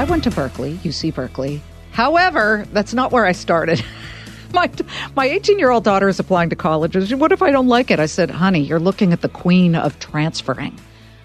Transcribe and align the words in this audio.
I 0.00 0.04
went 0.04 0.24
to 0.24 0.30
Berkeley, 0.30 0.76
UC 0.78 1.14
Berkeley. 1.14 1.60
However, 1.90 2.66
that's 2.72 2.94
not 2.94 3.12
where 3.12 3.26
I 3.26 3.32
started. 3.32 3.84
my 4.54 4.70
my 5.14 5.26
18 5.26 5.58
year 5.58 5.68
old 5.68 5.84
daughter 5.84 6.08
is 6.08 6.18
applying 6.18 6.48
to 6.48 6.56
colleges. 6.56 7.14
What 7.14 7.32
if 7.32 7.42
I 7.42 7.50
don't 7.50 7.68
like 7.68 7.90
it? 7.90 8.00
I 8.00 8.06
said, 8.06 8.30
honey, 8.30 8.60
you're 8.60 8.80
looking 8.80 9.12
at 9.12 9.20
the 9.20 9.28
queen 9.28 9.74
of 9.74 9.98
transferring. 9.98 10.74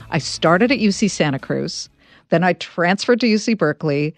I 0.10 0.18
started 0.18 0.74
at 0.74 0.80
UC 0.80 1.10
Santa 1.10 1.40
Cruz, 1.40 1.88
then 2.32 2.44
I 2.44 2.52
transferred 2.52 3.22
to 3.22 3.28
UC 3.28 3.58
Berkeley. 3.58 4.14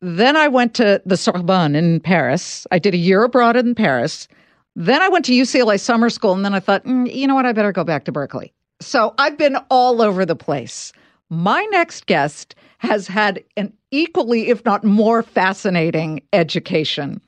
Then 0.00 0.36
I 0.36 0.46
went 0.46 0.74
to 0.74 1.02
the 1.04 1.16
Sorbonne 1.16 1.74
in 1.74 1.98
Paris. 1.98 2.68
I 2.70 2.78
did 2.78 2.94
a 2.94 2.98
year 2.98 3.24
abroad 3.24 3.56
in 3.56 3.74
Paris. 3.74 4.28
Then 4.76 5.02
I 5.02 5.08
went 5.08 5.24
to 5.24 5.32
UCLA 5.32 5.80
summer 5.80 6.08
school, 6.08 6.34
and 6.34 6.44
then 6.44 6.54
I 6.54 6.60
thought, 6.60 6.84
mm, 6.84 7.12
you 7.12 7.26
know 7.26 7.34
what, 7.34 7.46
I 7.46 7.52
better 7.52 7.72
go 7.72 7.82
back 7.82 8.04
to 8.04 8.12
Berkeley. 8.12 8.52
So 8.80 9.12
I've 9.18 9.36
been 9.36 9.56
all 9.70 10.00
over 10.00 10.24
the 10.24 10.36
place. 10.36 10.92
My 11.30 11.66
next 11.72 12.06
guest 12.06 12.54
has 12.78 13.08
had 13.08 13.42
an 13.56 13.72
equally, 13.90 14.48
if 14.48 14.64
not 14.64 14.84
more 14.84 15.22
fascinating 15.22 16.22
education. 16.32 17.20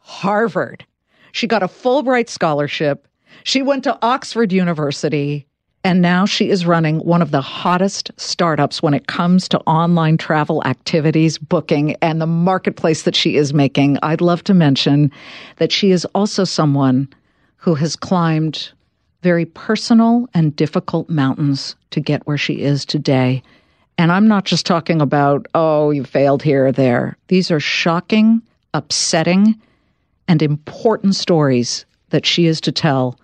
Harvard. 0.00 0.84
She 1.32 1.46
got 1.46 1.62
a 1.62 1.68
Fulbright 1.68 2.28
scholarship. 2.28 3.08
She 3.42 3.62
went 3.62 3.84
to 3.84 3.98
Oxford 4.02 4.52
University. 4.52 5.46
And 5.86 6.00
now 6.00 6.24
she 6.24 6.48
is 6.48 6.64
running 6.64 7.00
one 7.00 7.20
of 7.20 7.30
the 7.30 7.42
hottest 7.42 8.10
startups 8.16 8.82
when 8.82 8.94
it 8.94 9.06
comes 9.06 9.48
to 9.50 9.60
online 9.60 10.16
travel 10.16 10.62
activities, 10.64 11.36
booking, 11.36 11.94
and 11.96 12.22
the 12.22 12.26
marketplace 12.26 13.02
that 13.02 13.14
she 13.14 13.36
is 13.36 13.52
making. 13.52 13.98
I'd 14.02 14.22
love 14.22 14.42
to 14.44 14.54
mention 14.54 15.12
that 15.56 15.72
she 15.72 15.90
is 15.90 16.06
also 16.14 16.44
someone 16.44 17.08
who 17.56 17.74
has 17.74 17.96
climbed 17.96 18.70
very 19.22 19.44
personal 19.44 20.26
and 20.32 20.56
difficult 20.56 21.10
mountains 21.10 21.76
to 21.90 22.00
get 22.00 22.26
where 22.26 22.38
she 22.38 22.62
is 22.62 22.86
today. 22.86 23.42
And 23.98 24.10
I'm 24.10 24.26
not 24.26 24.44
just 24.44 24.66
talking 24.66 25.00
about, 25.00 25.46
oh, 25.54 25.90
you 25.90 26.04
failed 26.04 26.42
here 26.42 26.66
or 26.66 26.72
there. 26.72 27.16
These 27.28 27.50
are 27.50 27.60
shocking, 27.60 28.42
upsetting, 28.72 29.54
and 30.26 30.42
important 30.42 31.14
stories 31.14 31.84
that 32.10 32.26
she 32.26 32.46
is 32.46 32.60
to 32.62 32.72
tell. 32.72 33.18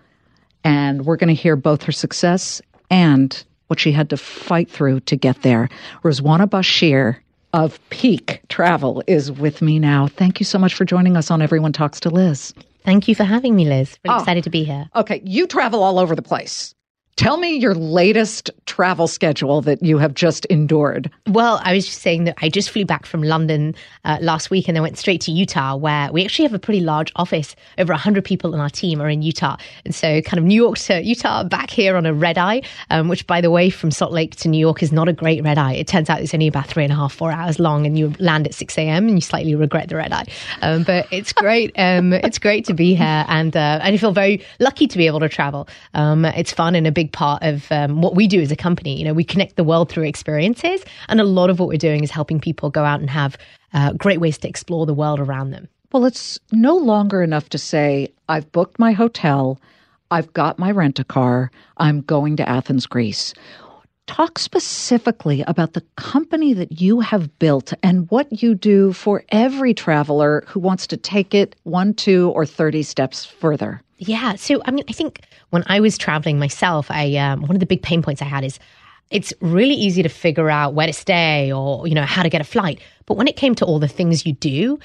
And 0.65 1.07
we're 1.07 1.17
going 1.17 1.29
to 1.29 1.35
hear 1.35 1.57
both 1.57 1.83
her 1.83 1.93
success 1.93 2.61
and 2.91 3.45
what 3.67 3.81
she 3.81 3.93
had 3.93 4.11
to 4.11 4.17
fight 4.17 4.71
through 4.71 5.01
to 5.01 5.17
get 5.17 5.43
there. 5.43 5.69
Ruzwana 6.03 6.47
Bashir 6.47 7.17
of 7.53 7.81
Peek 7.91 8.41
Travel 8.49 9.03
is 9.07 9.33
with 9.33 9.63
me 9.63 9.79
now. 9.79 10.07
Thank 10.07 10.41
you 10.41 10.45
so 10.45 10.59
much 10.59 10.75
for 10.75 10.85
joining 10.85 11.17
us 11.17 11.31
on 11.31 11.43
Everyone 11.43 11.73
Talks 11.73 12.01
to 12.01 12.11
Liz. 12.11 12.55
Thank 12.85 13.09
you 13.09 13.15
for 13.15 13.25
having 13.25 13.57
me, 13.57 13.67
Liz. 13.67 13.99
Really 14.05 14.17
oh, 14.17 14.21
excited 14.21 14.45
to 14.45 14.51
be 14.51 14.65
here. 14.65 14.89
Okay, 14.97 15.21
you 15.25 15.47
travel 15.47 15.83
all 15.83 15.99
over 15.99 16.15
the 16.15 16.23
place. 16.23 16.75
Tell 17.21 17.37
me 17.37 17.55
your 17.55 17.75
latest 17.75 18.51
travel 18.65 19.07
schedule 19.07 19.61
that 19.61 19.83
you 19.83 19.99
have 19.99 20.15
just 20.15 20.47
endured. 20.47 21.11
Well, 21.27 21.61
I 21.63 21.75
was 21.75 21.85
just 21.85 22.01
saying 22.01 22.25
that 22.25 22.37
I 22.41 22.49
just 22.49 22.71
flew 22.71 22.87
back 22.87 23.05
from 23.05 23.23
London 23.23 23.75
uh, 24.07 24.17
last 24.23 24.49
week 24.49 24.69
and 24.69 24.79
I 24.79 24.81
went 24.81 24.97
straight 24.97 25.21
to 25.23 25.31
Utah, 25.31 25.77
where 25.77 26.11
we 26.13 26.25
actually 26.25 26.47
have 26.47 26.55
a 26.55 26.59
pretty 26.59 26.81
large 26.81 27.13
office. 27.17 27.55
Over 27.77 27.93
100 27.93 28.25
people 28.25 28.55
in 28.55 28.61
our 28.61 28.71
team 28.71 29.03
are 29.03 29.09
in 29.11 29.21
Utah. 29.21 29.59
And 29.85 29.95
so, 29.95 30.23
kind 30.23 30.39
of 30.39 30.45
New 30.45 30.55
York 30.55 30.79
to 30.79 31.03
Utah, 31.03 31.45
back 31.45 31.69
here 31.69 31.95
on 31.95 32.07
a 32.07 32.15
red 32.15 32.39
eye, 32.39 32.63
um, 32.89 33.09
which, 33.09 33.27
by 33.27 33.43
the 33.43 33.51
way, 33.51 33.69
from 33.69 33.91
Salt 33.91 34.13
Lake 34.13 34.37
to 34.37 34.49
New 34.49 34.57
York 34.59 34.83
is 34.83 34.91
not 34.91 35.07
a 35.07 35.13
great 35.13 35.45
red 35.45 35.59
eye. 35.59 35.75
It 35.75 35.89
turns 35.89 36.09
out 36.09 36.23
it's 36.23 36.33
only 36.33 36.47
about 36.47 36.69
three 36.69 36.85
and 36.85 36.93
a 36.93 36.97
half, 36.97 37.13
four 37.13 37.33
hours 37.33 37.59
long, 37.59 37.85
and 37.85 37.99
you 37.99 38.15
land 38.19 38.47
at 38.47 38.55
6 38.55 38.79
a.m. 38.79 39.09
and 39.09 39.19
you 39.19 39.21
slightly 39.21 39.55
regret 39.55 39.91
the 39.91 39.97
red 39.97 40.15
eye. 40.15 40.25
Um, 40.63 40.85
but 40.85 41.07
it's 41.11 41.35
great. 41.35 41.71
Um, 41.77 42.15
it's 42.15 42.39
great 42.39 42.65
to 42.65 42.73
be 42.73 42.95
here. 42.95 43.27
And, 43.29 43.55
uh, 43.55 43.81
and 43.83 43.95
I 43.95 43.99
feel 43.99 44.13
very 44.13 44.43
lucky 44.59 44.87
to 44.87 44.97
be 44.97 45.07
able 45.07 45.21
to 45.21 45.29
travel. 45.29 45.69
Um, 45.93 46.25
it's 46.25 46.53
fun 46.53 46.75
and 46.75 46.87
a 46.87 46.93
big 46.93 47.10
part 47.11 47.43
of 47.43 47.71
um, 47.71 48.01
what 48.01 48.15
we 48.15 48.27
do 48.27 48.41
as 48.41 48.51
a 48.51 48.57
company. 48.57 48.99
You 48.99 49.05
know, 49.05 49.15
we 49.15 49.25
connect 49.25 49.57
the 49.57 49.65
world 49.65 49.91
through 49.91 50.05
experiences, 50.05 50.83
and 51.09 51.21
a 51.21 51.25
lot 51.25 51.51
of 51.51 51.59
what 51.59 51.69
we're 51.69 51.79
doing 51.79 52.03
is 52.03 52.11
helping 52.11 52.41
people 52.41 52.71
go 52.71 52.85
out 52.85 53.01
and 53.01 53.11
have 53.11 53.37
uh, 53.73 53.93
great 53.93 54.21
ways 54.21 54.39
to 54.39 54.49
explore 54.49 54.87
the 54.87 54.95
world 54.95 55.21
around 55.21 55.51
them. 55.51 55.69
Well, 55.93 56.05
it's 56.05 56.39
no 56.53 56.77
longer 56.77 57.23
enough 57.23 57.49
to 57.51 57.59
say, 57.59 58.13
I've 58.29 58.51
booked 58.53 58.79
my 58.79 58.93
hotel, 58.93 59.61
I've 60.11 60.33
got 60.33 60.59
my 60.59 60.71
rent 60.71 60.99
a 60.99 61.05
car, 61.05 61.51
I'm 61.79 62.03
going 62.03 62.37
to 62.37 62.49
Athens, 62.49 62.87
Greece. 62.87 63.35
Talk 64.11 64.41
specifically 64.41 65.45
about 65.47 65.75
the 65.75 65.83
company 65.95 66.53
that 66.53 66.81
you 66.81 66.99
have 66.99 67.39
built 67.39 67.73
and 67.81 68.11
what 68.11 68.43
you 68.43 68.57
do 68.57 68.93
for 68.93 69.23
every 69.29 69.73
traveler 69.73 70.43
who 70.49 70.59
wants 70.59 70.89
to 70.89 70.97
take 70.97 71.33
it 71.33 71.55
one, 71.63 71.95
two, 71.95 72.31
or 72.31 72.45
30 72.45 72.83
steps 72.83 73.25
further. 73.25 73.81
Yeah. 73.99 74.35
So, 74.35 74.63
I 74.65 74.73
mean, 74.73 74.83
I 74.89 74.93
think 74.93 75.21
when 75.51 75.63
I 75.69 75.79
was 75.79 75.97
traveling 75.97 76.41
myself, 76.41 76.91
I 76.91 77.15
um, 77.19 77.43
one 77.43 77.55
of 77.55 77.61
the 77.61 77.67
big 77.67 77.83
pain 77.83 78.03
points 78.03 78.21
I 78.21 78.25
had 78.25 78.43
is 78.43 78.59
it's 79.13 79.33
really 79.41 79.75
easy 79.75 80.03
to 80.03 80.09
figure 80.09 80.51
out 80.51 80.75
where 80.75 80.89
to 80.89 80.93
stay 80.93 81.53
or 81.53 81.87
you 81.87 81.95
know 81.95 82.03
how 82.03 82.25
to 82.25 82.29
get 82.29 82.41
a 82.41 82.45
flight. 82.45 82.81
But 83.07 83.17
when 83.17 83.29
it 83.29 83.37
came 83.37 83.55
to 83.55 83.65
all 83.65 83.79
the 83.79 83.87
things 83.87 84.27
you 84.27 84.33
do, 84.33 84.81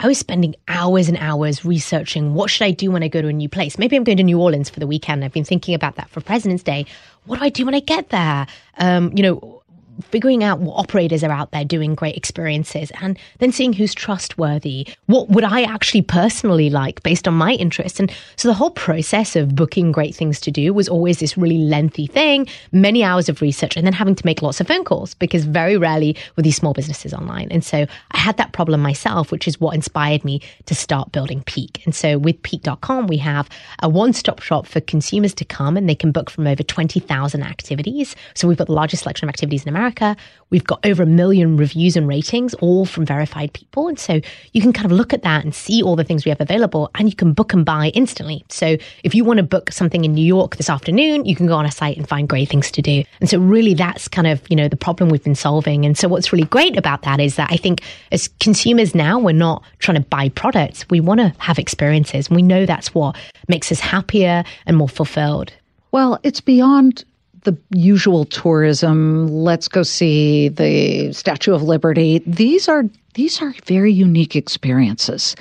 I 0.00 0.06
was 0.06 0.18
spending 0.18 0.54
hours 0.68 1.08
and 1.08 1.18
hours 1.18 1.64
researching 1.64 2.34
what 2.34 2.50
should 2.50 2.64
I 2.64 2.70
do 2.70 2.92
when 2.92 3.02
I 3.02 3.08
go 3.08 3.20
to 3.20 3.28
a 3.28 3.32
new 3.32 3.48
place. 3.48 3.78
Maybe 3.78 3.96
I'm 3.96 4.04
going 4.04 4.18
to 4.18 4.22
New 4.22 4.40
Orleans 4.40 4.70
for 4.70 4.78
the 4.78 4.86
weekend. 4.86 5.24
I've 5.24 5.32
been 5.32 5.44
thinking 5.44 5.74
about 5.74 5.96
that 5.96 6.08
for 6.10 6.20
President's 6.20 6.62
Day. 6.62 6.86
What 7.24 7.40
do 7.40 7.44
I 7.44 7.48
do 7.48 7.64
when 7.64 7.74
I 7.74 7.80
get 7.80 8.10
there? 8.10 8.46
Um, 8.78 9.12
you 9.16 9.24
know, 9.24 9.57
figuring 10.02 10.44
out 10.44 10.60
what 10.60 10.74
operators 10.74 11.24
are 11.24 11.30
out 11.30 11.50
there 11.50 11.64
doing 11.64 11.94
great 11.94 12.16
experiences 12.16 12.92
and 13.00 13.18
then 13.38 13.52
seeing 13.52 13.72
who's 13.72 13.94
trustworthy. 13.94 14.86
What 15.06 15.28
would 15.28 15.44
I 15.44 15.62
actually 15.62 16.02
personally 16.02 16.70
like 16.70 17.02
based 17.02 17.26
on 17.26 17.34
my 17.34 17.52
interests? 17.52 17.98
And 17.98 18.10
so 18.36 18.48
the 18.48 18.54
whole 18.54 18.70
process 18.70 19.36
of 19.36 19.54
booking 19.54 19.92
great 19.92 20.14
things 20.14 20.40
to 20.40 20.50
do 20.50 20.72
was 20.72 20.88
always 20.88 21.18
this 21.18 21.36
really 21.36 21.58
lengthy 21.58 22.06
thing, 22.06 22.46
many 22.72 23.02
hours 23.02 23.28
of 23.28 23.40
research, 23.40 23.76
and 23.76 23.86
then 23.86 23.92
having 23.92 24.14
to 24.14 24.26
make 24.26 24.42
lots 24.42 24.60
of 24.60 24.68
phone 24.68 24.84
calls 24.84 25.14
because 25.14 25.44
very 25.44 25.76
rarely 25.76 26.16
were 26.36 26.42
these 26.42 26.56
small 26.56 26.72
businesses 26.72 27.12
online. 27.12 27.48
And 27.50 27.64
so 27.64 27.86
I 28.12 28.18
had 28.18 28.36
that 28.36 28.52
problem 28.52 28.80
myself, 28.80 29.32
which 29.32 29.48
is 29.48 29.60
what 29.60 29.74
inspired 29.74 30.24
me 30.24 30.40
to 30.66 30.74
start 30.74 31.12
building 31.12 31.42
Peek. 31.44 31.82
And 31.84 31.94
so 31.94 32.18
with 32.18 32.42
peek.com, 32.42 33.06
we 33.06 33.16
have 33.18 33.48
a 33.82 33.88
one 33.88 34.12
stop 34.12 34.40
shop 34.40 34.66
for 34.66 34.80
consumers 34.80 35.34
to 35.34 35.44
come 35.44 35.76
and 35.76 35.88
they 35.88 35.94
can 35.94 36.12
book 36.12 36.30
from 36.30 36.46
over 36.46 36.62
20,000 36.62 37.42
activities. 37.42 38.14
So 38.34 38.46
we've 38.46 38.58
got 38.58 38.66
the 38.66 38.72
largest 38.72 39.02
selection 39.02 39.28
of 39.28 39.30
activities 39.30 39.64
in 39.64 39.68
America. 39.68 39.87
America. 39.88 40.16
We've 40.50 40.64
got 40.64 40.84
over 40.86 41.02
a 41.02 41.06
million 41.06 41.56
reviews 41.56 41.96
and 41.96 42.08
ratings, 42.08 42.54
all 42.54 42.86
from 42.86 43.04
verified 43.04 43.52
people. 43.52 43.88
And 43.88 43.98
so 43.98 44.20
you 44.52 44.62
can 44.62 44.72
kind 44.72 44.86
of 44.86 44.92
look 44.92 45.12
at 45.12 45.22
that 45.22 45.44
and 45.44 45.54
see 45.54 45.82
all 45.82 45.94
the 45.94 46.04
things 46.04 46.24
we 46.24 46.30
have 46.30 46.40
available 46.40 46.90
and 46.94 47.08
you 47.08 47.14
can 47.14 47.32
book 47.32 47.52
and 47.52 47.64
buy 47.64 47.90
instantly. 47.94 48.44
So 48.48 48.78
if 49.04 49.14
you 49.14 49.24
want 49.24 49.38
to 49.38 49.42
book 49.42 49.70
something 49.72 50.04
in 50.04 50.14
New 50.14 50.24
York 50.24 50.56
this 50.56 50.70
afternoon, 50.70 51.26
you 51.26 51.36
can 51.36 51.46
go 51.46 51.54
on 51.54 51.66
a 51.66 51.70
site 51.70 51.98
and 51.98 52.08
find 52.08 52.28
great 52.28 52.48
things 52.48 52.70
to 52.70 52.82
do. 52.82 53.02
And 53.20 53.28
so 53.28 53.38
really 53.38 53.74
that's 53.74 54.08
kind 54.08 54.26
of, 54.26 54.42
you 54.48 54.56
know, 54.56 54.68
the 54.68 54.76
problem 54.76 55.10
we've 55.10 55.24
been 55.24 55.34
solving. 55.34 55.84
And 55.84 55.98
so 55.98 56.08
what's 56.08 56.32
really 56.32 56.46
great 56.46 56.78
about 56.78 57.02
that 57.02 57.20
is 57.20 57.36
that 57.36 57.50
I 57.50 57.56
think 57.56 57.82
as 58.10 58.28
consumers 58.40 58.94
now, 58.94 59.18
we're 59.18 59.32
not 59.32 59.62
trying 59.80 60.02
to 60.02 60.08
buy 60.08 60.30
products. 60.30 60.86
We 60.88 61.00
want 61.00 61.20
to 61.20 61.34
have 61.38 61.58
experiences. 61.58 62.28
And 62.28 62.36
we 62.36 62.42
know 62.42 62.64
that's 62.64 62.94
what 62.94 63.16
makes 63.48 63.70
us 63.70 63.80
happier 63.80 64.44
and 64.66 64.76
more 64.76 64.88
fulfilled. 64.88 65.52
Well, 65.90 66.18
it's 66.22 66.40
beyond 66.40 67.04
the 67.48 67.56
usual 67.70 68.26
tourism. 68.26 69.26
Let's 69.28 69.68
go 69.68 69.82
see 69.82 70.48
the 70.48 71.12
Statue 71.12 71.54
of 71.54 71.62
Liberty. 71.62 72.22
These 72.26 72.68
are 72.68 72.84
these 73.14 73.40
are 73.40 73.54
very 73.64 73.92
unique 73.92 74.36
experiences. 74.36 75.34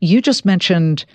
You 0.00 0.20
just 0.20 0.44
mentioned 0.44 1.06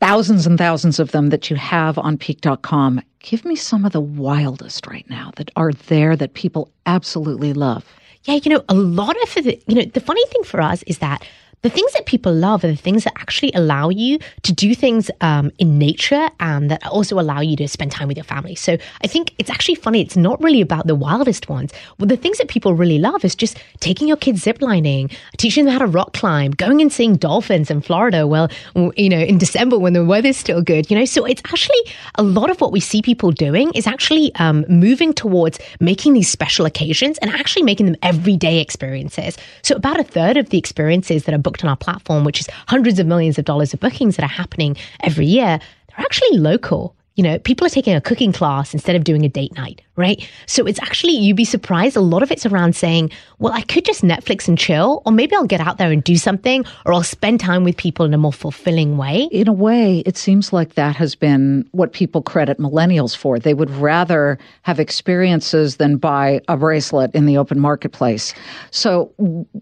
thousands 0.00 0.46
and 0.46 0.56
thousands 0.56 0.98
of 0.98 1.12
them 1.12 1.28
that 1.28 1.50
you 1.50 1.56
have 1.56 1.98
on 1.98 2.16
peek.com. 2.16 3.02
Give 3.20 3.44
me 3.44 3.56
some 3.56 3.84
of 3.84 3.92
the 3.92 4.00
wildest 4.00 4.86
right 4.86 5.08
now 5.10 5.32
that 5.36 5.50
are 5.54 5.72
there 5.72 6.16
that 6.16 6.32
people 6.32 6.70
absolutely 6.86 7.52
love. 7.52 7.84
Yeah, 8.24 8.38
you 8.42 8.50
know, 8.50 8.64
a 8.68 8.74
lot 8.74 9.16
of 9.22 9.44
the, 9.44 9.60
you 9.66 9.74
know, 9.74 9.84
the 9.84 10.00
funny 10.00 10.24
thing 10.26 10.44
for 10.44 10.60
us 10.62 10.82
is 10.84 10.98
that 10.98 11.26
the 11.62 11.70
things 11.70 11.92
that 11.94 12.06
people 12.06 12.32
love 12.32 12.62
are 12.62 12.68
the 12.68 12.76
things 12.76 13.04
that 13.04 13.14
actually 13.16 13.50
allow 13.54 13.88
you 13.88 14.18
to 14.42 14.52
do 14.52 14.74
things 14.74 15.10
um, 15.20 15.50
in 15.58 15.78
nature 15.78 16.30
and 16.38 16.70
that 16.70 16.86
also 16.86 17.18
allow 17.18 17.40
you 17.40 17.56
to 17.56 17.66
spend 17.66 17.90
time 17.90 18.06
with 18.06 18.16
your 18.16 18.24
family. 18.24 18.54
So 18.54 18.76
I 19.02 19.06
think 19.06 19.34
it's 19.38 19.50
actually 19.50 19.74
funny. 19.74 20.00
It's 20.00 20.16
not 20.16 20.40
really 20.42 20.60
about 20.60 20.86
the 20.86 20.94
wildest 20.94 21.48
ones. 21.48 21.72
Well, 21.98 22.06
the 22.06 22.16
things 22.16 22.38
that 22.38 22.48
people 22.48 22.74
really 22.74 22.98
love 22.98 23.24
is 23.24 23.34
just 23.34 23.58
taking 23.80 24.06
your 24.06 24.16
kids 24.16 24.44
ziplining, 24.44 25.12
teaching 25.36 25.64
them 25.64 25.72
how 25.72 25.80
to 25.80 25.86
rock 25.86 26.12
climb, 26.12 26.52
going 26.52 26.80
and 26.80 26.92
seeing 26.92 27.16
dolphins 27.16 27.70
in 27.70 27.80
Florida. 27.80 28.26
Well, 28.26 28.48
you 28.96 29.08
know, 29.08 29.18
in 29.18 29.38
December 29.38 29.78
when 29.78 29.94
the 29.94 30.04
weather's 30.04 30.36
still 30.36 30.62
good, 30.62 30.90
you 30.90 30.98
know. 30.98 31.04
So 31.04 31.24
it's 31.24 31.42
actually 31.46 31.80
a 32.14 32.22
lot 32.22 32.50
of 32.50 32.60
what 32.60 32.70
we 32.70 32.80
see 32.80 33.02
people 33.02 33.32
doing 33.32 33.72
is 33.74 33.86
actually 33.86 34.32
um, 34.36 34.64
moving 34.68 35.12
towards 35.12 35.58
making 35.80 36.12
these 36.12 36.28
special 36.28 36.66
occasions 36.66 37.18
and 37.18 37.30
actually 37.32 37.62
making 37.62 37.86
them 37.86 37.96
everyday 38.02 38.60
experiences. 38.60 39.36
So 39.62 39.74
about 39.74 39.98
a 39.98 40.04
third 40.04 40.36
of 40.36 40.50
the 40.50 40.58
experiences 40.58 41.24
that 41.24 41.34
are 41.34 41.38
booked 41.48 41.64
on 41.64 41.70
our 41.70 41.76
platform, 41.76 42.24
which 42.24 42.40
is 42.40 42.48
hundreds 42.66 42.98
of 42.98 43.06
millions 43.06 43.38
of 43.38 43.46
dollars 43.46 43.72
of 43.72 43.80
bookings 43.80 44.16
that 44.16 44.22
are 44.22 44.28
happening 44.28 44.76
every 45.02 45.24
year, 45.24 45.58
they're 45.88 46.04
actually 46.04 46.38
local. 46.38 46.94
You 47.18 47.24
know, 47.24 47.36
people 47.40 47.66
are 47.66 47.70
taking 47.70 47.96
a 47.96 48.00
cooking 48.00 48.32
class 48.32 48.72
instead 48.72 48.94
of 48.94 49.02
doing 49.02 49.24
a 49.24 49.28
date 49.28 49.52
night, 49.56 49.82
right? 49.96 50.24
So 50.46 50.66
it's 50.66 50.80
actually, 50.80 51.14
you'd 51.14 51.36
be 51.36 51.44
surprised. 51.44 51.96
A 51.96 52.00
lot 52.00 52.22
of 52.22 52.30
it's 52.30 52.46
around 52.46 52.76
saying, 52.76 53.10
well, 53.40 53.52
I 53.52 53.62
could 53.62 53.84
just 53.84 54.02
Netflix 54.02 54.46
and 54.46 54.56
chill, 54.56 55.02
or 55.04 55.10
maybe 55.10 55.34
I'll 55.34 55.44
get 55.44 55.60
out 55.60 55.78
there 55.78 55.90
and 55.90 56.04
do 56.04 56.14
something, 56.14 56.64
or 56.86 56.92
I'll 56.92 57.02
spend 57.02 57.40
time 57.40 57.64
with 57.64 57.76
people 57.76 58.06
in 58.06 58.14
a 58.14 58.18
more 58.18 58.32
fulfilling 58.32 58.98
way. 58.98 59.28
In 59.32 59.48
a 59.48 59.52
way, 59.52 60.04
it 60.06 60.16
seems 60.16 60.52
like 60.52 60.74
that 60.74 60.94
has 60.94 61.16
been 61.16 61.68
what 61.72 61.92
people 61.92 62.22
credit 62.22 62.58
millennials 62.60 63.16
for. 63.16 63.40
They 63.40 63.52
would 63.52 63.70
rather 63.70 64.38
have 64.62 64.78
experiences 64.78 65.78
than 65.78 65.96
buy 65.96 66.40
a 66.46 66.56
bracelet 66.56 67.12
in 67.16 67.26
the 67.26 67.36
open 67.36 67.58
marketplace. 67.58 68.32
So 68.70 69.12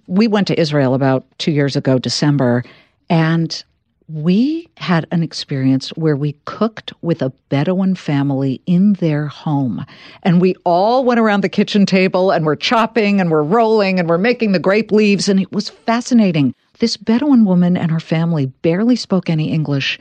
we 0.09 0.29
went 0.29 0.47
to 0.49 0.61
Israel 0.61 0.93
about 0.93 1.25
two 1.39 1.53
years 1.53 1.75
ago, 1.75 1.99
December, 1.99 2.65
and 3.09 3.65
we 4.09 4.69
had 4.77 5.07
an 5.11 5.23
experience 5.23 5.89
where 5.91 6.17
we 6.17 6.37
cooked 6.45 6.93
with 7.03 7.23
a 7.23 7.33
Bedouin 7.49 7.97
family 7.97 8.61
in 8.67 8.93
their 8.95 9.27
home. 9.27 9.85
And 10.23 10.41
we 10.41 10.55
all 10.65 11.05
went 11.05 11.19
around 11.19 11.43
the 11.43 11.49
kitchen 11.49 11.87
table 11.87 12.31
and 12.31 12.47
we're 12.47 12.57
chopping 12.57 13.21
and 13.21 13.31
we're 13.31 13.43
rolling 13.43 13.99
and 13.99 14.09
we're 14.09 14.19
making 14.19 14.53
the 14.53 14.61
grape 14.61 14.93
leaves. 14.93 15.29
And 15.29 15.41
it 15.41 15.51
was 15.51 15.71
fascinating. 15.71 16.55
This 16.79 16.97
Bedouin 16.97 17.45
woman 17.45 17.77
and 17.77 17.91
her 17.91 18.01
family 18.01 18.47
barely 18.47 18.97
spoke 18.97 19.29
any 19.29 19.51
English, 19.51 19.99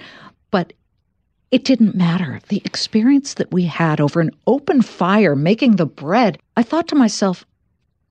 but 0.51 0.73
it 1.49 1.63
didn't 1.63 1.95
matter. 1.95 2.39
The 2.49 2.61
experience 2.63 3.35
that 3.35 3.51
we 3.51 3.63
had 3.63 3.99
over 3.99 4.19
an 4.19 4.31
open 4.45 4.83
fire 4.83 5.35
making 5.35 5.77
the 5.77 5.85
bread, 5.85 6.37
I 6.57 6.63
thought 6.63 6.87
to 6.89 6.95
myself, 6.95 7.45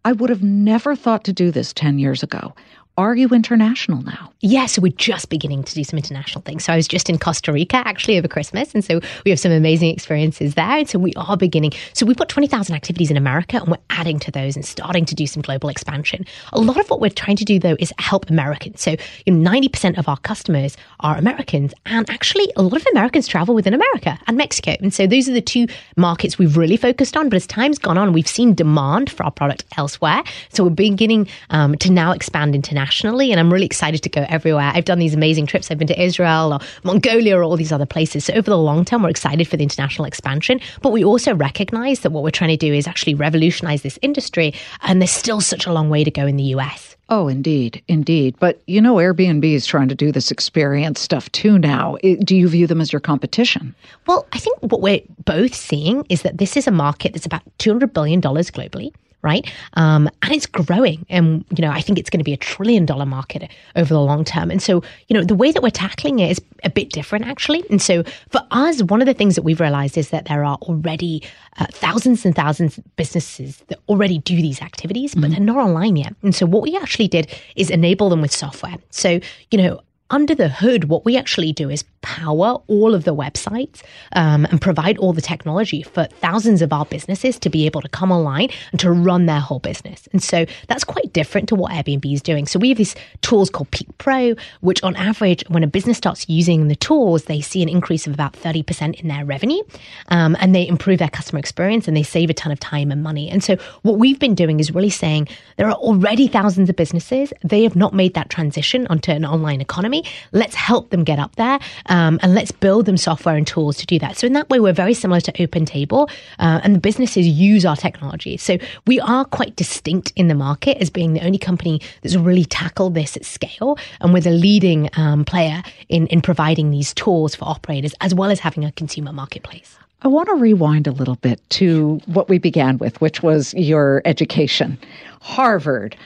I 0.04 0.12
would 0.12 0.30
have 0.30 0.42
never 0.42 0.96
thought 0.96 1.24
to 1.24 1.32
do 1.32 1.50
this 1.50 1.72
10 1.72 1.98
years 1.98 2.22
ago 2.22 2.54
are 2.96 3.16
you 3.16 3.28
international 3.30 4.02
now? 4.02 4.32
Yeah, 4.40 4.66
so 4.66 4.80
we're 4.80 4.92
just 4.92 5.28
beginning 5.28 5.64
to 5.64 5.74
do 5.74 5.82
some 5.82 5.98
international 5.98 6.42
things. 6.42 6.64
So 6.64 6.72
I 6.72 6.76
was 6.76 6.86
just 6.86 7.10
in 7.10 7.18
Costa 7.18 7.52
Rica 7.52 7.78
actually 7.78 8.18
over 8.18 8.28
Christmas. 8.28 8.72
And 8.72 8.84
so 8.84 9.00
we 9.24 9.32
have 9.32 9.40
some 9.40 9.50
amazing 9.50 9.90
experiences 9.90 10.54
there. 10.54 10.78
And 10.78 10.88
so 10.88 11.00
we 11.00 11.12
are 11.16 11.36
beginning. 11.36 11.72
So 11.92 12.06
we've 12.06 12.16
got 12.16 12.28
20,000 12.28 12.72
activities 12.74 13.10
in 13.10 13.16
America 13.16 13.56
and 13.56 13.66
we're 13.66 13.78
adding 13.90 14.20
to 14.20 14.30
those 14.30 14.54
and 14.54 14.64
starting 14.64 15.04
to 15.06 15.14
do 15.16 15.26
some 15.26 15.42
global 15.42 15.70
expansion. 15.70 16.24
A 16.52 16.60
lot 16.60 16.78
of 16.78 16.88
what 16.88 17.00
we're 17.00 17.10
trying 17.10 17.34
to 17.36 17.44
do 17.44 17.58
though 17.58 17.74
is 17.80 17.92
help 17.98 18.30
Americans. 18.30 18.80
So 18.80 18.94
you 19.26 19.32
know, 19.32 19.50
90% 19.50 19.98
of 19.98 20.08
our 20.08 20.18
customers 20.18 20.76
are 21.00 21.16
Americans. 21.16 21.74
And 21.86 22.08
actually, 22.10 22.48
a 22.54 22.62
lot 22.62 22.80
of 22.80 22.86
Americans 22.92 23.26
travel 23.26 23.56
within 23.56 23.74
America 23.74 24.20
and 24.28 24.36
Mexico. 24.36 24.76
And 24.80 24.94
so 24.94 25.08
those 25.08 25.28
are 25.28 25.32
the 25.32 25.40
two 25.40 25.66
markets 25.96 26.38
we've 26.38 26.56
really 26.56 26.76
focused 26.76 27.16
on. 27.16 27.28
But 27.28 27.36
as 27.36 27.46
time's 27.48 27.78
gone 27.78 27.98
on, 27.98 28.12
we've 28.12 28.28
seen 28.28 28.54
demand 28.54 29.10
for 29.10 29.24
our 29.24 29.32
product 29.32 29.64
elsewhere. 29.76 30.22
So 30.50 30.62
we're 30.62 30.70
beginning 30.70 31.26
um, 31.50 31.76
to 31.78 31.90
now 31.90 32.12
expand 32.12 32.54
internationally 32.54 32.83
internationally, 32.84 33.30
and 33.30 33.40
I'm 33.40 33.52
really 33.52 33.66
excited 33.66 34.02
to 34.02 34.08
go 34.08 34.26
everywhere. 34.28 34.70
I've 34.74 34.84
done 34.84 34.98
these 34.98 35.14
amazing 35.14 35.46
trips. 35.46 35.70
I've 35.70 35.78
been 35.78 35.88
to 35.88 36.02
Israel 36.02 36.52
or 36.52 36.58
Mongolia 36.82 37.36
or 37.36 37.42
all 37.42 37.56
these 37.56 37.72
other 37.72 37.86
places. 37.86 38.26
So 38.26 38.34
over 38.34 38.50
the 38.50 38.58
long 38.58 38.84
term, 38.84 39.02
we're 39.02 39.10
excited 39.10 39.48
for 39.48 39.56
the 39.56 39.62
international 39.62 40.04
expansion, 40.04 40.60
but 40.82 40.92
we 40.92 41.04
also 41.04 41.34
recognize 41.34 42.00
that 42.00 42.10
what 42.10 42.22
we're 42.22 42.30
trying 42.30 42.50
to 42.50 42.56
do 42.56 42.72
is 42.72 42.86
actually 42.86 43.14
revolutionize 43.14 43.82
this 43.82 43.98
industry, 44.02 44.52
and 44.82 45.00
there's 45.00 45.10
still 45.10 45.40
such 45.40 45.66
a 45.66 45.72
long 45.72 45.88
way 45.88 46.04
to 46.04 46.10
go 46.10 46.26
in 46.26 46.36
the 46.36 46.54
US. 46.54 46.96
Oh, 47.08 47.28
indeed, 47.28 47.82
indeed. 47.88 48.34
But 48.38 48.62
you 48.66 48.80
know, 48.80 48.96
Airbnb 48.96 49.44
is 49.44 49.66
trying 49.66 49.88
to 49.88 49.94
do 49.94 50.12
this 50.12 50.30
experience 50.30 51.00
stuff 51.00 51.30
too 51.32 51.58
now. 51.58 51.96
Do 52.02 52.36
you 52.36 52.48
view 52.48 52.66
them 52.66 52.80
as 52.80 52.92
your 52.92 53.00
competition? 53.00 53.74
Well, 54.06 54.26
I 54.32 54.38
think 54.38 54.58
what 54.60 54.80
we're 54.80 55.02
both 55.24 55.54
seeing 55.54 56.06
is 56.08 56.22
that 56.22 56.38
this 56.38 56.56
is 56.56 56.66
a 56.66 56.70
market 56.70 57.12
that's 57.12 57.26
about 57.26 57.42
$200 57.58 57.92
billion 57.92 58.20
globally 58.20 58.92
right? 59.24 59.50
Um, 59.72 60.08
and 60.22 60.32
it's 60.32 60.46
growing. 60.46 61.04
And, 61.08 61.44
you 61.56 61.62
know, 61.62 61.70
I 61.70 61.80
think 61.80 61.98
it's 61.98 62.10
going 62.10 62.20
to 62.20 62.24
be 62.24 62.34
a 62.34 62.36
trillion 62.36 62.84
dollar 62.84 63.06
market 63.06 63.50
over 63.74 63.92
the 63.92 64.00
long 64.00 64.22
term. 64.22 64.50
And 64.50 64.62
so, 64.62 64.82
you 65.08 65.14
know, 65.14 65.24
the 65.24 65.34
way 65.34 65.50
that 65.50 65.62
we're 65.62 65.70
tackling 65.70 66.18
it 66.20 66.30
is 66.30 66.40
a 66.62 66.70
bit 66.70 66.90
different, 66.90 67.26
actually. 67.26 67.64
And 67.70 67.80
so 67.80 68.04
for 68.30 68.42
us, 68.50 68.82
one 68.82 69.00
of 69.00 69.06
the 69.06 69.14
things 69.14 69.34
that 69.34 69.42
we've 69.42 69.60
realized 69.60 69.96
is 69.96 70.10
that 70.10 70.26
there 70.26 70.44
are 70.44 70.56
already 70.56 71.22
uh, 71.58 71.66
thousands 71.70 72.24
and 72.26 72.36
thousands 72.36 72.78
of 72.78 72.96
businesses 72.96 73.62
that 73.68 73.80
already 73.88 74.18
do 74.18 74.36
these 74.36 74.60
activities, 74.60 75.14
but 75.14 75.22
mm-hmm. 75.22 75.30
they're 75.32 75.40
not 75.40 75.56
online 75.56 75.96
yet. 75.96 76.14
And 76.22 76.34
so 76.34 76.44
what 76.46 76.62
we 76.62 76.76
actually 76.76 77.08
did 77.08 77.34
is 77.56 77.70
enable 77.70 78.10
them 78.10 78.20
with 78.20 78.32
software. 78.32 78.76
So, 78.90 79.20
you 79.50 79.58
know, 79.58 79.80
under 80.10 80.34
the 80.34 80.48
hood, 80.48 80.84
what 80.84 81.04
we 81.04 81.16
actually 81.16 81.52
do 81.52 81.70
is 81.70 81.84
power 82.02 82.58
all 82.66 82.94
of 82.94 83.04
the 83.04 83.14
websites 83.14 83.82
um, 84.12 84.44
and 84.44 84.60
provide 84.60 84.98
all 84.98 85.14
the 85.14 85.22
technology 85.22 85.82
for 85.82 86.04
thousands 86.04 86.60
of 86.60 86.70
our 86.70 86.84
businesses 86.84 87.38
to 87.38 87.48
be 87.48 87.64
able 87.64 87.80
to 87.80 87.88
come 87.88 88.12
online 88.12 88.50
and 88.72 88.80
to 88.80 88.92
run 88.92 89.24
their 89.24 89.40
whole 89.40 89.58
business. 89.60 90.06
And 90.12 90.22
so 90.22 90.44
that's 90.68 90.84
quite 90.84 91.14
different 91.14 91.48
to 91.48 91.54
what 91.54 91.72
Airbnb 91.72 92.12
is 92.12 92.20
doing. 92.20 92.46
So 92.46 92.58
we 92.58 92.68
have 92.68 92.76
these 92.76 92.94
tools 93.22 93.48
called 93.48 93.70
Peek 93.70 93.88
Pro, 93.96 94.34
which 94.60 94.82
on 94.82 94.94
average, 94.96 95.42
when 95.48 95.64
a 95.64 95.66
business 95.66 95.96
starts 95.96 96.28
using 96.28 96.68
the 96.68 96.76
tools, 96.76 97.24
they 97.24 97.40
see 97.40 97.62
an 97.62 97.70
increase 97.70 98.06
of 98.06 98.12
about 98.12 98.34
30% 98.34 99.00
in 99.00 99.08
their 99.08 99.24
revenue 99.24 99.62
um, 100.08 100.36
and 100.38 100.54
they 100.54 100.68
improve 100.68 100.98
their 100.98 101.08
customer 101.08 101.38
experience 101.38 101.88
and 101.88 101.96
they 101.96 102.02
save 102.02 102.28
a 102.28 102.34
ton 102.34 102.52
of 102.52 102.60
time 102.60 102.92
and 102.92 103.02
money. 103.02 103.30
And 103.30 103.42
so 103.42 103.56
what 103.80 103.96
we've 103.96 104.18
been 104.18 104.34
doing 104.34 104.60
is 104.60 104.74
really 104.74 104.90
saying 104.90 105.28
there 105.56 105.68
are 105.68 105.74
already 105.74 106.28
thousands 106.28 106.68
of 106.68 106.76
businesses. 106.76 107.32
They 107.42 107.62
have 107.62 107.74
not 107.74 107.94
made 107.94 108.12
that 108.12 108.28
transition 108.28 108.86
onto 108.88 109.10
an 109.10 109.24
online 109.24 109.62
economy 109.62 110.03
Let's 110.32 110.54
help 110.54 110.90
them 110.90 111.04
get 111.04 111.18
up 111.18 111.36
there 111.36 111.58
um, 111.86 112.18
and 112.22 112.34
let's 112.34 112.52
build 112.52 112.86
them 112.86 112.96
software 112.96 113.36
and 113.36 113.46
tools 113.46 113.76
to 113.78 113.86
do 113.86 113.98
that. 113.98 114.16
So 114.16 114.26
in 114.26 114.32
that 114.34 114.48
way, 114.50 114.60
we're 114.60 114.72
very 114.72 114.94
similar 114.94 115.20
to 115.20 115.32
OpenTable 115.32 116.10
uh, 116.38 116.60
and 116.62 116.74
the 116.74 116.80
businesses 116.80 117.26
use 117.26 117.64
our 117.64 117.76
technology. 117.76 118.36
So 118.36 118.58
we 118.86 119.00
are 119.00 119.24
quite 119.24 119.56
distinct 119.56 120.12
in 120.16 120.28
the 120.28 120.34
market 120.34 120.78
as 120.78 120.90
being 120.90 121.12
the 121.12 121.24
only 121.24 121.38
company 121.38 121.80
that's 122.02 122.16
really 122.16 122.44
tackled 122.44 122.94
this 122.94 123.16
at 123.16 123.24
scale. 123.24 123.78
And 124.00 124.12
we're 124.12 124.20
the 124.20 124.30
leading 124.30 124.90
um, 124.96 125.24
player 125.24 125.62
in, 125.88 126.06
in 126.08 126.20
providing 126.20 126.70
these 126.70 126.94
tools 126.94 127.34
for 127.34 127.44
operators 127.46 127.94
as 128.00 128.14
well 128.14 128.30
as 128.30 128.40
having 128.40 128.64
a 128.64 128.72
consumer 128.72 129.12
marketplace. 129.12 129.78
I 130.02 130.08
want 130.08 130.28
to 130.28 130.34
rewind 130.34 130.86
a 130.86 130.92
little 130.92 131.16
bit 131.16 131.40
to 131.50 131.98
what 132.04 132.28
we 132.28 132.38
began 132.38 132.76
with, 132.76 133.00
which 133.00 133.22
was 133.22 133.54
your 133.54 134.02
education. 134.04 134.76
Harvard, 135.22 135.96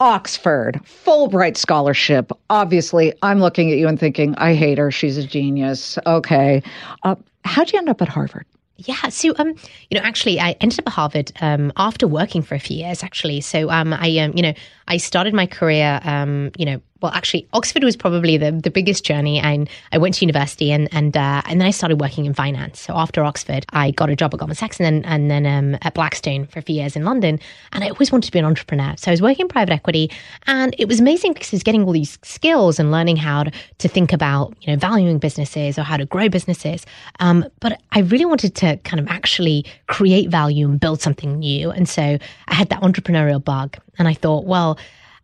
Oxford, 0.00 0.80
Fulbright 0.84 1.56
scholarship. 1.56 2.32
Obviously, 2.48 3.12
I'm 3.22 3.40
looking 3.40 3.70
at 3.70 3.78
you 3.78 3.86
and 3.86 4.00
thinking, 4.00 4.34
I 4.36 4.54
hate 4.54 4.78
her. 4.78 4.90
She's 4.90 5.18
a 5.18 5.24
genius. 5.24 5.98
Okay. 6.06 6.62
Uh, 7.02 7.16
how'd 7.44 7.70
you 7.72 7.78
end 7.78 7.88
up 7.90 8.00
at 8.00 8.08
Harvard? 8.08 8.46
Yeah, 8.78 9.10
so 9.10 9.34
um, 9.38 9.48
you 9.90 10.00
know, 10.00 10.00
actually, 10.00 10.40
I 10.40 10.56
ended 10.60 10.78
up 10.78 10.86
at 10.86 10.92
Harvard 10.94 11.32
um 11.42 11.70
after 11.76 12.08
working 12.08 12.40
for 12.40 12.54
a 12.54 12.58
few 12.58 12.78
years, 12.78 13.02
actually. 13.02 13.42
So 13.42 13.68
um, 13.70 13.92
I 13.92 14.16
um, 14.18 14.32
you 14.34 14.42
know, 14.42 14.54
I 14.88 14.96
started 14.96 15.34
my 15.34 15.46
career 15.46 16.00
um, 16.02 16.50
you 16.56 16.64
know, 16.64 16.80
well, 17.02 17.12
actually, 17.12 17.48
Oxford 17.52 17.82
was 17.82 17.96
probably 17.96 18.36
the, 18.36 18.52
the 18.52 18.70
biggest 18.70 19.04
journey. 19.04 19.38
And 19.38 19.68
I 19.92 19.98
went 19.98 20.16
to 20.16 20.24
university 20.24 20.70
and 20.70 20.88
and 20.92 21.16
uh, 21.16 21.42
and 21.46 21.60
then 21.60 21.66
I 21.66 21.70
started 21.70 22.00
working 22.00 22.26
in 22.26 22.34
finance. 22.34 22.80
So 22.80 22.94
after 22.94 23.24
Oxford, 23.24 23.64
I 23.70 23.90
got 23.92 24.10
a 24.10 24.16
job 24.16 24.34
at 24.34 24.40
Goldman 24.40 24.56
Sachs 24.56 24.78
and 24.78 24.84
then 24.84 25.04
and 25.10 25.30
then 25.30 25.46
um, 25.46 25.78
at 25.82 25.94
Blackstone 25.94 26.46
for 26.46 26.58
a 26.58 26.62
few 26.62 26.74
years 26.74 26.96
in 26.96 27.04
London. 27.04 27.40
And 27.72 27.82
I 27.82 27.88
always 27.88 28.12
wanted 28.12 28.26
to 28.26 28.32
be 28.32 28.38
an 28.38 28.44
entrepreneur. 28.44 28.94
So 28.98 29.10
I 29.10 29.12
was 29.12 29.22
working 29.22 29.44
in 29.44 29.48
private 29.48 29.72
equity, 29.72 30.10
and 30.46 30.74
it 30.78 30.88
was 30.88 31.00
amazing 31.00 31.32
because 31.32 31.52
I 31.52 31.56
was 31.56 31.62
getting 31.62 31.84
all 31.84 31.92
these 31.92 32.18
skills 32.22 32.78
and 32.78 32.90
learning 32.90 33.16
how 33.16 33.44
to, 33.44 33.52
to 33.78 33.88
think 33.88 34.12
about 34.12 34.54
you 34.60 34.72
know 34.72 34.78
valuing 34.78 35.18
businesses 35.18 35.78
or 35.78 35.82
how 35.82 35.96
to 35.96 36.04
grow 36.04 36.28
businesses. 36.28 36.84
Um, 37.20 37.46
but 37.60 37.80
I 37.92 38.00
really 38.00 38.26
wanted 38.26 38.54
to 38.56 38.76
kind 38.78 39.00
of 39.00 39.08
actually 39.08 39.64
create 39.86 40.28
value 40.28 40.68
and 40.68 40.78
build 40.78 41.00
something 41.00 41.38
new. 41.38 41.70
And 41.70 41.88
so 41.88 42.18
I 42.48 42.54
had 42.54 42.68
that 42.68 42.82
entrepreneurial 42.82 43.42
bug, 43.42 43.78
and 43.98 44.06
I 44.06 44.14
thought, 44.14 44.44
well 44.44 44.78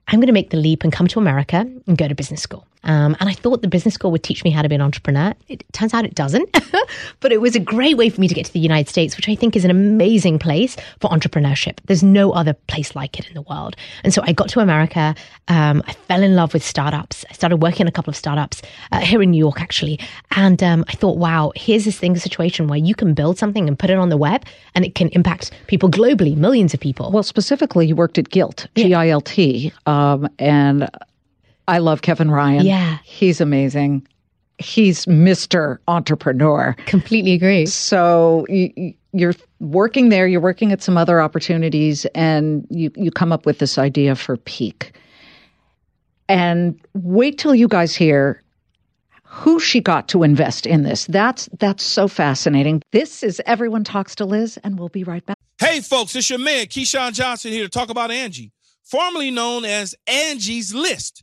I'm 0.08 0.20
going 0.20 0.28
to 0.28 0.32
make 0.32 0.50
the 0.50 0.56
leap 0.56 0.84
and 0.84 0.92
come 0.92 1.08
to 1.08 1.18
America 1.18 1.68
and 1.86 1.98
go 1.98 2.06
to 2.06 2.14
business 2.14 2.42
school. 2.42 2.66
Um, 2.86 3.16
and 3.20 3.28
I 3.28 3.32
thought 3.32 3.62
the 3.62 3.68
business 3.68 3.94
school 3.94 4.10
would 4.12 4.22
teach 4.22 4.44
me 4.44 4.50
how 4.50 4.62
to 4.62 4.68
be 4.68 4.74
an 4.74 4.80
entrepreneur. 4.80 5.34
It 5.48 5.64
turns 5.72 5.92
out 5.92 6.04
it 6.04 6.14
doesn't, 6.14 6.50
but 7.20 7.32
it 7.32 7.40
was 7.40 7.54
a 7.54 7.60
great 7.60 7.96
way 7.96 8.08
for 8.08 8.20
me 8.20 8.28
to 8.28 8.34
get 8.34 8.46
to 8.46 8.52
the 8.52 8.60
United 8.60 8.88
States, 8.88 9.16
which 9.16 9.28
I 9.28 9.34
think 9.34 9.56
is 9.56 9.64
an 9.64 9.70
amazing 9.70 10.38
place 10.38 10.76
for 11.00 11.10
entrepreneurship. 11.10 11.78
There's 11.86 12.02
no 12.02 12.32
other 12.32 12.54
place 12.54 12.94
like 12.94 13.18
it 13.18 13.28
in 13.28 13.34
the 13.34 13.42
world. 13.42 13.76
And 14.04 14.14
so 14.14 14.22
I 14.24 14.32
got 14.32 14.48
to 14.50 14.60
America. 14.60 15.14
Um, 15.48 15.82
I 15.86 15.92
fell 15.92 16.22
in 16.22 16.36
love 16.36 16.54
with 16.54 16.64
startups. 16.64 17.24
I 17.28 17.32
started 17.32 17.58
working 17.58 17.82
in 17.82 17.88
a 17.88 17.92
couple 17.92 18.10
of 18.10 18.16
startups 18.16 18.62
uh, 18.92 19.00
here 19.00 19.20
in 19.20 19.32
New 19.32 19.38
York, 19.38 19.60
actually. 19.60 19.98
And 20.30 20.62
um, 20.62 20.84
I 20.88 20.92
thought, 20.92 21.18
wow, 21.18 21.52
here's 21.56 21.84
this 21.84 21.98
thing, 21.98 22.16
situation 22.16 22.66
where 22.68 22.78
you 22.78 22.94
can 22.94 23.14
build 23.14 23.36
something 23.36 23.68
and 23.68 23.78
put 23.78 23.90
it 23.90 23.98
on 23.98 24.08
the 24.08 24.16
web 24.16 24.44
and 24.74 24.84
it 24.84 24.94
can 24.94 25.08
impact 25.10 25.50
people 25.66 25.90
globally, 25.90 26.36
millions 26.36 26.72
of 26.72 26.80
people. 26.80 27.10
Well, 27.10 27.22
specifically, 27.22 27.86
you 27.86 27.96
worked 27.96 28.18
at 28.18 28.30
Gilt, 28.30 28.68
G 28.76 28.94
I 28.94 29.08
L 29.08 29.20
T. 29.20 29.72
Um, 29.86 30.28
and 30.38 30.88
I 31.68 31.78
love 31.78 32.02
Kevin 32.02 32.30
Ryan. 32.30 32.64
Yeah. 32.64 32.98
He's 33.04 33.40
amazing. 33.40 34.06
He's 34.58 35.06
Mr. 35.06 35.78
Entrepreneur. 35.88 36.74
Completely 36.86 37.32
agree. 37.32 37.66
So 37.66 38.46
you, 38.48 38.94
you're 39.12 39.34
working 39.60 40.08
there, 40.08 40.26
you're 40.26 40.40
working 40.40 40.72
at 40.72 40.82
some 40.82 40.96
other 40.96 41.20
opportunities, 41.20 42.06
and 42.14 42.66
you, 42.70 42.90
you 42.96 43.10
come 43.10 43.32
up 43.32 43.46
with 43.46 43.58
this 43.58 43.78
idea 43.78 44.14
for 44.14 44.36
Peek. 44.36 44.92
And 46.28 46.80
wait 46.94 47.38
till 47.38 47.54
you 47.54 47.68
guys 47.68 47.94
hear 47.94 48.42
who 49.22 49.60
she 49.60 49.80
got 49.80 50.08
to 50.08 50.22
invest 50.22 50.66
in 50.66 50.82
this. 50.82 51.06
That's 51.06 51.48
that's 51.58 51.84
so 51.84 52.08
fascinating. 52.08 52.82
This 52.92 53.22
is 53.22 53.40
Everyone 53.44 53.84
Talks 53.84 54.14
to 54.16 54.24
Liz, 54.24 54.58
and 54.64 54.78
we'll 54.78 54.88
be 54.88 55.04
right 55.04 55.24
back. 55.24 55.36
Hey 55.58 55.80
folks, 55.80 56.16
it's 56.16 56.30
your 56.30 56.38
man 56.38 56.66
Keyshawn 56.66 57.12
Johnson 57.12 57.52
here 57.52 57.64
to 57.64 57.68
talk 57.68 57.90
about 57.90 58.10
Angie, 58.10 58.52
formerly 58.82 59.30
known 59.30 59.64
as 59.64 59.94
Angie's 60.06 60.74
List, 60.74 61.22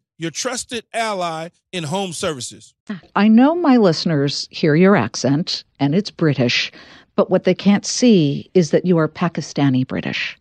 your 0.21 0.31
trusted 0.31 0.85
ally 0.93 1.49
in 1.71 1.83
home 1.83 2.13
services. 2.13 2.73
I 3.15 3.27
know 3.27 3.55
my 3.55 3.77
listeners 3.77 4.47
hear 4.51 4.75
your 4.75 4.95
accent 4.95 5.63
and 5.79 5.95
it's 5.95 6.11
British, 6.11 6.71
but 7.15 7.31
what 7.31 7.43
they 7.43 7.55
can't 7.55 7.85
see 7.85 8.49
is 8.53 8.69
that 8.69 8.85
you 8.85 8.97
are 8.99 9.07
Pakistani 9.07 9.85
British, 9.87 10.37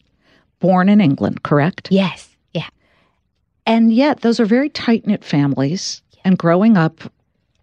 born 0.61 0.89
in 0.91 1.01
England, 1.01 1.45
correct? 1.45 1.89
Yes. 1.91 2.29
Yeah. 2.53 2.69
And 3.67 3.93
yet, 3.93 4.21
those 4.21 4.39
are 4.39 4.45
very 4.45 4.69
tight 4.69 5.07
knit 5.07 5.25
families. 5.25 6.03
And 6.25 6.37
growing 6.37 6.77
up, 6.77 7.01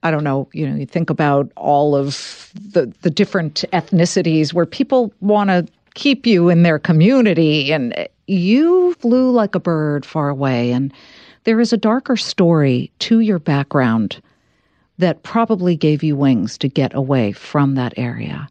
I 0.02 0.10
don't 0.10 0.24
know, 0.24 0.50
you 0.54 0.68
know, 0.68 0.76
you 0.76 0.86
think 0.88 1.12
about 1.12 1.52
all 1.56 1.96
of 1.96 2.52
the, 2.56 2.92
the 3.04 3.12
different 3.12 3.64
ethnicities 3.74 4.54
where 4.54 4.66
people 4.66 5.14
want 5.20 5.50
to 5.50 5.68
keep 5.94 6.26
you 6.26 6.50
in 6.50 6.64
their 6.64 6.80
community, 6.80 7.72
and 7.74 8.08
you 8.28 8.94
flew 8.96 9.32
like 9.32 9.56
a 9.56 9.60
bird 9.60 10.06
far 10.06 10.30
away. 10.30 10.72
And 10.72 10.94
there 11.48 11.62
is 11.62 11.72
a 11.72 11.78
darker 11.78 12.18
story 12.18 12.92
to 13.00 13.22
your 13.22 13.40
background 13.40 14.22
that 14.98 15.24
probably 15.24 15.78
gave 15.78 16.04
you 16.04 16.14
wings 16.14 16.58
to 16.58 16.68
get 16.68 16.94
away 16.94 17.32
from 17.32 17.76
that 17.76 17.94
area. 17.96 18.50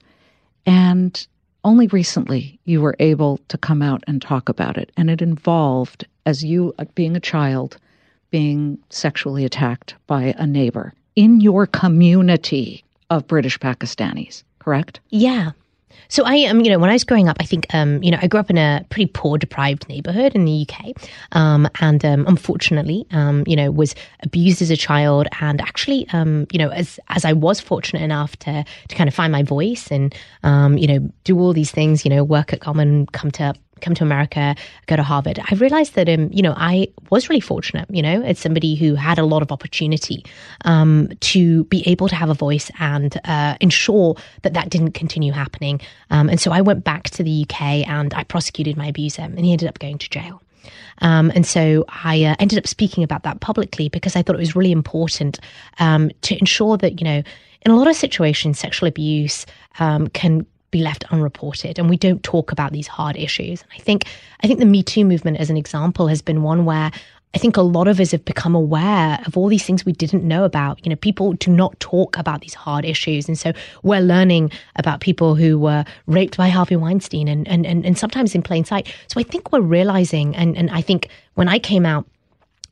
And 0.64 1.26
only 1.62 1.88
recently 1.88 2.58
you 2.64 2.80
were 2.80 2.96
able 2.98 3.36
to 3.48 3.58
come 3.58 3.82
out 3.82 4.02
and 4.06 4.22
talk 4.22 4.48
about 4.48 4.78
it. 4.78 4.92
And 4.96 5.10
it 5.10 5.20
involved, 5.20 6.06
as 6.24 6.42
you 6.42 6.74
uh, 6.78 6.86
being 6.94 7.14
a 7.14 7.20
child, 7.20 7.76
being 8.30 8.78
sexually 8.88 9.44
attacked 9.44 9.94
by 10.06 10.34
a 10.38 10.46
neighbor 10.46 10.94
in 11.16 11.42
your 11.42 11.66
community 11.66 12.82
of 13.10 13.26
British 13.26 13.58
Pakistanis, 13.58 14.42
correct? 14.58 15.00
Yeah. 15.10 15.50
So 16.08 16.24
I 16.24 16.44
um, 16.44 16.60
you 16.60 16.70
know, 16.70 16.78
when 16.78 16.90
I 16.90 16.94
was 16.94 17.04
growing 17.04 17.28
up, 17.28 17.36
I 17.40 17.44
think 17.44 17.66
um, 17.74 18.02
you 18.02 18.10
know, 18.10 18.18
I 18.20 18.26
grew 18.26 18.40
up 18.40 18.50
in 18.50 18.58
a 18.58 18.84
pretty 18.90 19.10
poor, 19.12 19.38
deprived 19.38 19.88
neighborhood 19.88 20.34
in 20.34 20.44
the 20.44 20.66
UK, 20.68 20.92
um, 21.32 21.68
and 21.80 22.04
um, 22.04 22.26
unfortunately, 22.26 23.06
um, 23.10 23.44
you 23.46 23.56
know, 23.56 23.70
was 23.70 23.94
abused 24.22 24.62
as 24.62 24.70
a 24.70 24.76
child, 24.76 25.26
and 25.40 25.60
actually, 25.60 26.08
um, 26.10 26.46
you 26.52 26.58
know, 26.58 26.68
as 26.68 27.00
as 27.08 27.24
I 27.24 27.32
was 27.32 27.60
fortunate 27.60 28.02
enough 28.02 28.36
to 28.40 28.64
to 28.88 28.96
kind 28.96 29.08
of 29.08 29.14
find 29.14 29.32
my 29.32 29.42
voice 29.42 29.90
and 29.90 30.14
um, 30.42 30.78
you 30.78 30.86
know, 30.86 31.10
do 31.24 31.38
all 31.38 31.52
these 31.52 31.70
things, 31.70 32.04
you 32.04 32.10
know, 32.10 32.22
work 32.24 32.52
at 32.52 32.60
Goldman, 32.60 33.06
come 33.06 33.30
to 33.32 33.54
come 33.80 33.94
to 33.94 34.04
America, 34.04 34.54
go 34.86 34.96
to 34.96 35.02
Harvard, 35.02 35.38
I 35.38 35.54
realized 35.54 35.94
that, 35.94 36.08
um, 36.08 36.30
you 36.32 36.42
know, 36.42 36.54
I 36.56 36.88
was 37.10 37.28
really 37.28 37.40
fortunate, 37.40 37.86
you 37.90 38.02
know, 38.02 38.22
as 38.22 38.38
somebody 38.38 38.74
who 38.74 38.94
had 38.94 39.18
a 39.18 39.24
lot 39.24 39.42
of 39.42 39.52
opportunity 39.52 40.24
um, 40.64 41.08
to 41.20 41.64
be 41.64 41.82
able 41.86 42.08
to 42.08 42.16
have 42.16 42.30
a 42.30 42.34
voice 42.34 42.70
and 42.78 43.20
uh, 43.24 43.56
ensure 43.60 44.16
that 44.42 44.54
that 44.54 44.70
didn't 44.70 44.92
continue 44.92 45.32
happening. 45.32 45.80
Um, 46.10 46.28
and 46.28 46.40
so 46.40 46.52
I 46.52 46.60
went 46.60 46.84
back 46.84 47.10
to 47.10 47.22
the 47.22 47.46
UK 47.48 47.86
and 47.88 48.14
I 48.14 48.24
prosecuted 48.24 48.76
my 48.76 48.86
abuser, 48.86 49.22
and 49.22 49.44
he 49.44 49.52
ended 49.52 49.68
up 49.68 49.78
going 49.78 49.98
to 49.98 50.10
jail. 50.10 50.42
Um, 51.02 51.30
and 51.34 51.46
so 51.46 51.84
I 51.88 52.24
uh, 52.24 52.34
ended 52.38 52.58
up 52.58 52.66
speaking 52.66 53.04
about 53.04 53.22
that 53.22 53.40
publicly 53.40 53.88
because 53.88 54.16
I 54.16 54.22
thought 54.22 54.36
it 54.36 54.40
was 54.40 54.56
really 54.56 54.72
important 54.72 55.38
um, 55.78 56.10
to 56.22 56.38
ensure 56.38 56.76
that, 56.78 57.00
you 57.00 57.04
know, 57.04 57.22
in 57.62 57.72
a 57.72 57.76
lot 57.76 57.88
of 57.88 57.96
situations, 57.96 58.58
sexual 58.58 58.88
abuse 58.88 59.44
um, 59.78 60.08
can 60.08 60.46
be 60.70 60.80
left 60.80 61.04
unreported 61.10 61.78
and 61.78 61.88
we 61.88 61.96
don't 61.96 62.22
talk 62.22 62.52
about 62.52 62.72
these 62.72 62.86
hard 62.86 63.16
issues. 63.16 63.62
And 63.62 63.70
I 63.74 63.78
think 63.78 64.04
I 64.42 64.46
think 64.46 64.58
the 64.58 64.66
Me 64.66 64.82
Too 64.82 65.04
movement 65.04 65.38
as 65.38 65.50
an 65.50 65.56
example 65.56 66.08
has 66.08 66.22
been 66.22 66.42
one 66.42 66.64
where 66.64 66.90
I 67.34 67.38
think 67.38 67.58
a 67.58 67.62
lot 67.62 67.86
of 67.86 68.00
us 68.00 68.12
have 68.12 68.24
become 68.24 68.54
aware 68.54 69.18
of 69.26 69.36
all 69.36 69.48
these 69.48 69.64
things 69.64 69.84
we 69.84 69.92
didn't 69.92 70.24
know 70.24 70.44
about. 70.44 70.82
You 70.86 70.90
know, 70.90 70.96
people 70.96 71.34
do 71.34 71.50
not 71.50 71.78
talk 71.80 72.16
about 72.16 72.40
these 72.40 72.54
hard 72.54 72.86
issues. 72.86 73.28
And 73.28 73.38
so 73.38 73.52
we're 73.82 74.00
learning 74.00 74.50
about 74.76 75.00
people 75.00 75.34
who 75.34 75.58
were 75.58 75.84
raped 76.06 76.38
by 76.38 76.48
Harvey 76.48 76.76
Weinstein 76.76 77.28
and, 77.28 77.46
and, 77.46 77.66
and, 77.66 77.84
and 77.84 77.98
sometimes 77.98 78.34
in 78.34 78.42
plain 78.42 78.64
sight. 78.64 78.90
So 79.08 79.20
I 79.20 79.22
think 79.22 79.52
we're 79.52 79.60
realizing, 79.60 80.34
and, 80.34 80.56
and 80.56 80.70
I 80.70 80.80
think 80.80 81.08
when 81.34 81.46
I 81.46 81.58
came 81.58 81.84
out, 81.84 82.06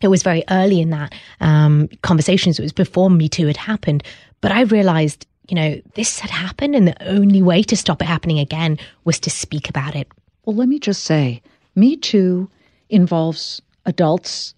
it 0.00 0.08
was 0.08 0.22
very 0.22 0.44
early 0.48 0.80
in 0.80 0.88
that 0.90 1.14
um, 1.40 1.88
conversations. 2.02 2.58
It 2.58 2.62
was 2.62 2.72
before 2.72 3.10
Me 3.10 3.28
Too 3.28 3.46
had 3.46 3.58
happened. 3.58 4.02
But 4.40 4.50
I 4.50 4.62
realized 4.62 5.26
you 5.48 5.54
know, 5.54 5.80
this 5.94 6.20
had 6.20 6.30
happened, 6.30 6.74
and 6.74 6.88
the 6.88 7.08
only 7.08 7.42
way 7.42 7.62
to 7.62 7.76
stop 7.76 8.00
it 8.02 8.06
happening 8.06 8.38
again 8.38 8.78
was 9.04 9.20
to 9.20 9.30
speak 9.30 9.68
about 9.68 9.94
it. 9.94 10.08
Well, 10.44 10.56
let 10.56 10.68
me 10.68 10.78
just 10.78 11.04
say, 11.04 11.42
Me 11.74 11.96
Too 11.96 12.50
involves 12.88 13.60
adults 13.86 14.54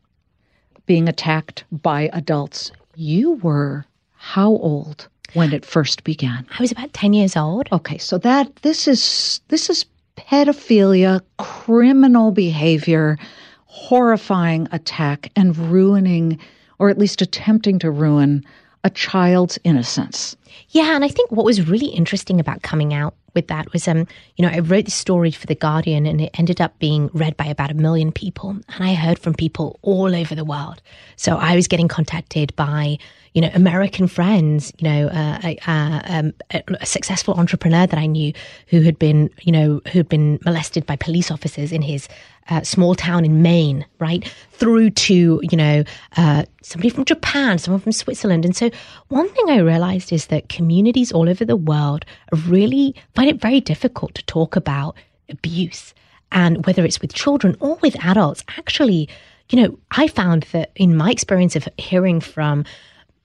being 0.86 1.08
attacked 1.08 1.64
by 1.72 2.10
adults. 2.12 2.70
You 2.94 3.32
were 3.34 3.84
how 4.14 4.50
old 4.50 5.08
when 5.34 5.52
it 5.52 5.64
first 5.64 6.04
began? 6.04 6.46
I 6.58 6.62
was 6.62 6.72
about 6.72 6.92
10 6.92 7.12
years 7.12 7.36
old. 7.36 7.68
Okay, 7.72 7.98
so 7.98 8.18
that 8.18 8.54
this 8.56 8.88
is 8.88 9.40
this 9.48 9.68
is 9.68 9.84
pedophilia, 10.16 11.20
criminal 11.38 12.30
behavior, 12.30 13.18
horrifying 13.66 14.68
attack 14.72 15.30
and 15.36 15.56
ruining 15.56 16.38
or 16.78 16.90
at 16.90 16.98
least 16.98 17.22
attempting 17.22 17.78
to 17.80 17.90
ruin 17.90 18.44
a 18.86 18.90
child's 18.90 19.58
innocence. 19.64 20.36
Yeah, 20.70 20.94
and 20.94 21.04
I 21.04 21.08
think 21.08 21.30
what 21.32 21.44
was 21.44 21.68
really 21.68 21.88
interesting 21.88 22.38
about 22.38 22.62
coming 22.62 22.94
out 22.94 23.14
with 23.34 23.48
that 23.48 23.72
was, 23.72 23.88
um, 23.88 24.06
you 24.36 24.46
know, 24.46 24.48
I 24.48 24.60
wrote 24.60 24.84
this 24.84 24.94
story 24.94 25.32
for 25.32 25.46
the 25.46 25.56
Guardian, 25.56 26.06
and 26.06 26.20
it 26.20 26.30
ended 26.38 26.60
up 26.60 26.78
being 26.78 27.10
read 27.12 27.36
by 27.36 27.46
about 27.46 27.72
a 27.72 27.74
million 27.74 28.12
people, 28.12 28.50
and 28.50 28.64
I 28.78 28.94
heard 28.94 29.18
from 29.18 29.34
people 29.34 29.78
all 29.82 30.14
over 30.14 30.34
the 30.34 30.44
world. 30.44 30.80
So 31.16 31.36
I 31.36 31.56
was 31.56 31.66
getting 31.66 31.88
contacted 31.88 32.54
by, 32.54 32.98
you 33.36 33.42
know, 33.42 33.50
American 33.52 34.06
friends, 34.06 34.72
you 34.78 34.88
know, 34.88 35.08
uh, 35.08 35.38
a, 35.44 35.58
um, 35.66 36.32
a, 36.52 36.62
a, 36.80 36.86
successful 36.86 37.34
entrepreneur 37.34 37.86
that 37.86 37.98
I 37.98 38.06
knew 38.06 38.32
who 38.68 38.80
had 38.80 38.98
been, 38.98 39.28
you 39.42 39.52
know, 39.52 39.82
who 39.92 39.98
had 39.98 40.08
been 40.08 40.38
molested 40.42 40.86
by 40.86 40.96
police 40.96 41.30
officers 41.30 41.70
in 41.70 41.82
his 41.82 42.08
uh, 42.48 42.62
small 42.62 42.94
town 42.94 43.26
in 43.26 43.42
Maine, 43.42 43.84
right? 43.98 44.26
Through 44.52 44.88
to, 44.88 45.42
you 45.42 45.56
know, 45.56 45.84
uh, 46.16 46.44
somebody 46.62 46.88
from 46.88 47.04
Japan, 47.04 47.58
someone 47.58 47.82
from 47.82 47.92
Switzerland. 47.92 48.46
And 48.46 48.56
so 48.56 48.70
one 49.08 49.28
thing 49.28 49.50
I 49.50 49.58
realized 49.58 50.14
is 50.14 50.28
that 50.28 50.48
communities 50.48 51.12
all 51.12 51.28
over 51.28 51.44
the 51.44 51.56
world 51.56 52.06
really 52.46 52.94
find 53.14 53.28
it 53.28 53.38
very 53.38 53.60
difficult 53.60 54.14
to 54.14 54.24
talk 54.24 54.56
about 54.56 54.96
abuse. 55.28 55.92
And 56.32 56.64
whether 56.64 56.86
it's 56.86 57.02
with 57.02 57.12
children 57.12 57.54
or 57.60 57.76
with 57.82 58.02
adults, 58.02 58.44
actually, 58.56 59.10
you 59.50 59.60
know, 59.60 59.78
I 59.90 60.08
found 60.08 60.44
that 60.52 60.70
in 60.74 60.96
my 60.96 61.10
experience 61.10 61.54
of 61.54 61.68
hearing 61.76 62.22
from 62.22 62.64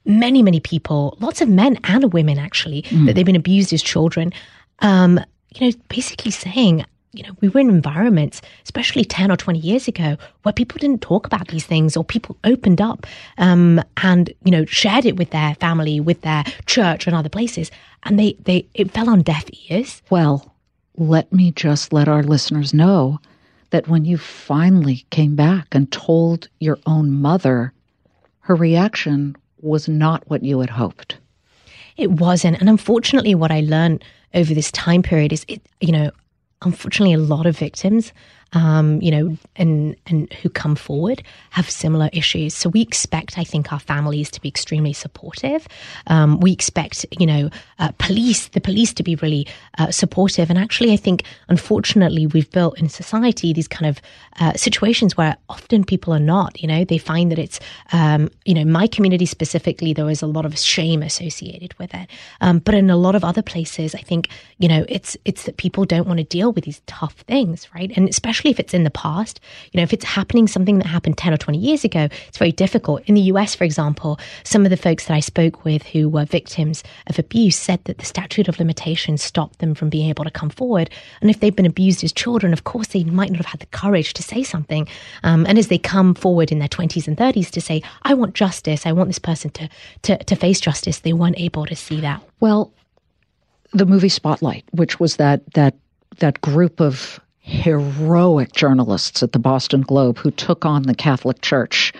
many, 0.05 0.41
many 0.41 0.59
people, 0.59 1.17
lots 1.19 1.41
of 1.41 1.49
men 1.49 1.77
and 1.83 2.13
women 2.13 2.37
actually, 2.37 2.83
mm. 2.83 3.05
that 3.05 3.13
they've 3.13 3.25
been 3.25 3.35
abused 3.35 3.73
as 3.73 3.81
children, 3.81 4.31
um, 4.79 5.19
you 5.55 5.67
know, 5.67 5.77
basically 5.89 6.31
saying, 6.31 6.85
you 7.13 7.23
know, 7.23 7.31
we 7.41 7.49
were 7.49 7.59
in 7.59 7.69
environments, 7.69 8.41
especially 8.63 9.03
10 9.03 9.31
or 9.31 9.35
20 9.37 9.59
years 9.59 9.87
ago, 9.87 10.17
where 10.43 10.53
people 10.53 10.77
didn't 10.79 11.01
talk 11.01 11.25
about 11.25 11.49
these 11.49 11.65
things 11.65 11.97
or 11.97 12.03
people 12.03 12.37
opened 12.45 12.79
up 12.79 13.05
um, 13.37 13.81
and, 13.97 14.33
you 14.45 14.51
know, 14.51 14.65
shared 14.65 15.05
it 15.05 15.17
with 15.17 15.31
their 15.31 15.55
family, 15.55 15.99
with 15.99 16.21
their 16.21 16.43
church 16.67 17.07
and 17.07 17.15
other 17.15 17.29
places. 17.29 17.69
And 18.03 18.17
they, 18.17 18.33
they, 18.45 18.65
it 18.73 18.91
fell 18.91 19.09
on 19.09 19.23
deaf 19.23 19.45
ears. 19.69 20.01
Well, 20.09 20.53
let 20.95 21.31
me 21.33 21.51
just 21.51 21.91
let 21.91 22.07
our 22.07 22.23
listeners 22.23 22.73
know 22.73 23.19
that 23.71 23.87
when 23.87 24.05
you 24.05 24.17
finally 24.17 25.05
came 25.09 25.35
back 25.35 25.67
and 25.73 25.91
told 25.91 26.47
your 26.59 26.77
own 26.85 27.11
mother, 27.11 27.73
her 28.41 28.55
reaction 28.55 29.35
was 29.63 29.87
not 29.87 30.29
what 30.29 30.43
you 30.43 30.59
had 30.59 30.69
hoped. 30.69 31.17
It 31.97 32.11
wasn't. 32.11 32.59
And 32.59 32.69
unfortunately, 32.69 33.35
what 33.35 33.51
I 33.51 33.61
learned 33.61 34.03
over 34.33 34.53
this 34.53 34.71
time 34.71 35.03
period 35.03 35.33
is 35.33 35.45
it, 35.47 35.61
you 35.79 35.91
know, 35.91 36.11
unfortunately, 36.61 37.13
a 37.13 37.19
lot 37.19 37.45
of 37.45 37.57
victims 37.57 38.13
um, 38.53 39.01
you 39.01 39.11
know, 39.11 39.37
and 39.55 39.95
and 40.07 40.31
who 40.33 40.49
come 40.49 40.75
forward 40.75 41.23
have 41.51 41.69
similar 41.69 42.09
issues. 42.13 42.53
So 42.53 42.69
we 42.69 42.81
expect, 42.81 43.37
I 43.37 43.43
think, 43.43 43.71
our 43.71 43.79
families 43.79 44.29
to 44.31 44.41
be 44.41 44.49
extremely 44.49 44.93
supportive. 44.93 45.67
Um, 46.07 46.39
we 46.39 46.51
expect, 46.51 47.05
you 47.19 47.25
know, 47.25 47.49
uh, 47.79 47.91
police, 47.97 48.49
the 48.49 48.61
police 48.61 48.93
to 48.93 49.03
be 49.03 49.15
really 49.15 49.47
uh, 49.77 49.91
supportive. 49.91 50.49
And 50.49 50.59
actually, 50.59 50.91
I 50.93 50.97
think, 50.97 51.23
unfortunately, 51.47 52.27
we've 52.27 52.49
built 52.51 52.79
in 52.79 52.89
society 52.89 53.53
these 53.53 53.67
kind 53.67 53.89
of 53.89 54.01
uh, 54.39 54.53
situations 54.53 55.15
where 55.15 55.37
often 55.47 55.83
people 55.83 56.13
are 56.13 56.19
not. 56.19 56.61
You 56.61 56.67
know, 56.67 56.83
they 56.83 56.97
find 56.97 57.31
that 57.31 57.39
it's, 57.39 57.59
um, 57.93 58.29
you 58.45 58.53
know, 58.53 58.65
my 58.65 58.87
community 58.87 59.25
specifically, 59.25 59.93
there 59.93 60.09
is 60.09 60.21
a 60.21 60.27
lot 60.27 60.45
of 60.45 60.57
shame 60.57 61.03
associated 61.03 61.77
with 61.79 61.93
it. 61.93 62.09
Um, 62.41 62.59
but 62.59 62.73
in 62.73 62.89
a 62.89 62.97
lot 62.97 63.15
of 63.15 63.23
other 63.23 63.41
places, 63.41 63.95
I 63.95 64.01
think, 64.01 64.29
you 64.57 64.67
know, 64.67 64.85
it's 64.89 65.15
it's 65.25 65.43
that 65.43 65.57
people 65.57 65.85
don't 65.85 66.07
want 66.07 66.17
to 66.17 66.23
deal 66.23 66.51
with 66.51 66.63
these 66.65 66.81
tough 66.87 67.15
things, 67.27 67.67
right? 67.75 67.91
And 67.95 68.09
especially 68.09 68.40
especially 68.41 68.51
if 68.51 68.59
it's 68.59 68.73
in 68.73 68.83
the 68.83 68.89
past. 68.89 69.39
You 69.71 69.77
know, 69.77 69.83
if 69.83 69.93
it's 69.93 70.05
happening 70.05 70.47
something 70.47 70.79
that 70.79 70.87
happened 70.87 71.17
10 71.17 71.33
or 71.33 71.37
20 71.37 71.59
years 71.59 71.83
ago, 71.83 72.07
it's 72.27 72.39
very 72.39 72.51
difficult. 72.51 73.03
In 73.05 73.13
the 73.13 73.21
US, 73.33 73.53
for 73.53 73.65
example, 73.65 74.19
some 74.43 74.65
of 74.65 74.71
the 74.71 74.77
folks 74.77 75.05
that 75.05 75.13
I 75.13 75.19
spoke 75.19 75.63
with 75.63 75.83
who 75.83 76.09
were 76.09 76.25
victims 76.25 76.83
of 77.05 77.19
abuse 77.19 77.55
said 77.55 77.83
that 77.83 77.99
the 77.99 78.05
statute 78.05 78.47
of 78.47 78.57
limitations 78.57 79.21
stopped 79.21 79.59
them 79.59 79.75
from 79.75 79.89
being 79.89 80.09
able 80.09 80.23
to 80.23 80.31
come 80.31 80.49
forward. 80.49 80.89
And 81.21 81.29
if 81.29 81.39
they've 81.39 81.55
been 81.55 81.67
abused 81.67 82.03
as 82.03 82.11
children, 82.11 82.51
of 82.51 82.63
course, 82.63 82.87
they 82.87 83.03
might 83.03 83.29
not 83.29 83.37
have 83.37 83.45
had 83.45 83.59
the 83.59 83.77
courage 83.77 84.13
to 84.13 84.23
say 84.23 84.41
something. 84.41 84.87
Um, 85.23 85.45
and 85.45 85.59
as 85.59 85.67
they 85.67 85.77
come 85.77 86.15
forward 86.15 86.51
in 86.51 86.57
their 86.57 86.67
20s 86.67 87.07
and 87.07 87.15
30s 87.15 87.51
to 87.51 87.61
say, 87.61 87.83
I 88.03 88.15
want 88.15 88.33
justice, 88.33 88.87
I 88.87 88.91
want 88.91 89.09
this 89.09 89.19
person 89.19 89.51
to, 89.51 89.69
to, 90.01 90.17
to 90.17 90.35
face 90.35 90.59
justice, 90.59 90.99
they 90.99 91.13
weren't 91.13 91.39
able 91.39 91.67
to 91.67 91.75
see 91.75 92.01
that. 92.01 92.23
Well, 92.39 92.73
the 93.71 93.85
movie 93.85 94.09
Spotlight, 94.09 94.65
which 94.71 94.99
was 94.99 95.17
that 95.17 95.53
that 95.53 95.75
that 96.17 96.41
group 96.41 96.81
of 96.81 97.21
heroic 97.51 98.53
journalists 98.53 99.21
at 99.21 99.33
the 99.33 99.39
Boston 99.39 99.81
Globe 99.81 100.17
who 100.17 100.31
took 100.31 100.65
on 100.65 100.83
the 100.83 100.95
Catholic 100.95 101.41
Church 101.41 101.93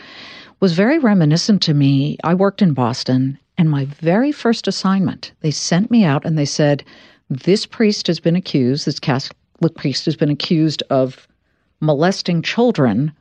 was 0.61 0.73
very 0.73 0.97
reminiscent 0.97 1.61
to 1.63 1.73
me. 1.73 2.17
I 2.23 2.33
worked 2.33 2.61
in 2.61 2.73
Boston, 2.73 3.37
and 3.57 3.69
my 3.69 3.85
very 3.85 4.31
first 4.31 4.67
assignment, 4.67 5.33
they 5.41 5.51
sent 5.51 5.91
me 5.91 6.05
out 6.05 6.25
and 6.25 6.37
they 6.37 6.45
said, 6.45 6.83
This 7.29 7.65
priest 7.65 8.07
has 8.07 8.19
been 8.19 8.35
accused, 8.35 8.85
this 8.85 8.99
Catholic 8.99 9.75
priest 9.75 10.05
has 10.05 10.15
been 10.15 10.29
accused 10.29 10.83
of 10.89 11.27
molesting 11.81 12.41
children. 12.41 13.11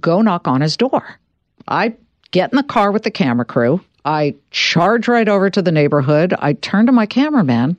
Go 0.00 0.22
knock 0.22 0.48
on 0.48 0.62
his 0.62 0.76
door. 0.76 1.20
I 1.68 1.94
get 2.30 2.50
in 2.50 2.56
the 2.56 2.62
car 2.62 2.92
with 2.92 3.02
the 3.02 3.10
camera 3.10 3.44
crew. 3.44 3.80
I 4.06 4.34
charge 4.50 5.06
right 5.06 5.28
over 5.28 5.50
to 5.50 5.62
the 5.62 5.72
neighborhood. 5.72 6.34
I 6.38 6.54
turn 6.54 6.86
to 6.86 6.92
my 6.92 7.06
cameraman 7.06 7.76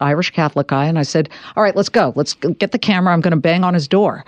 Irish 0.00 0.30
Catholic 0.30 0.68
guy, 0.68 0.86
and 0.86 0.98
I 0.98 1.02
said, 1.02 1.28
All 1.56 1.62
right, 1.62 1.76
let's 1.76 1.88
go. 1.88 2.12
Let's 2.16 2.34
get 2.34 2.72
the 2.72 2.78
camera. 2.78 3.12
I'm 3.12 3.20
going 3.20 3.32
to 3.32 3.40
bang 3.40 3.64
on 3.64 3.74
his 3.74 3.88
door. 3.88 4.24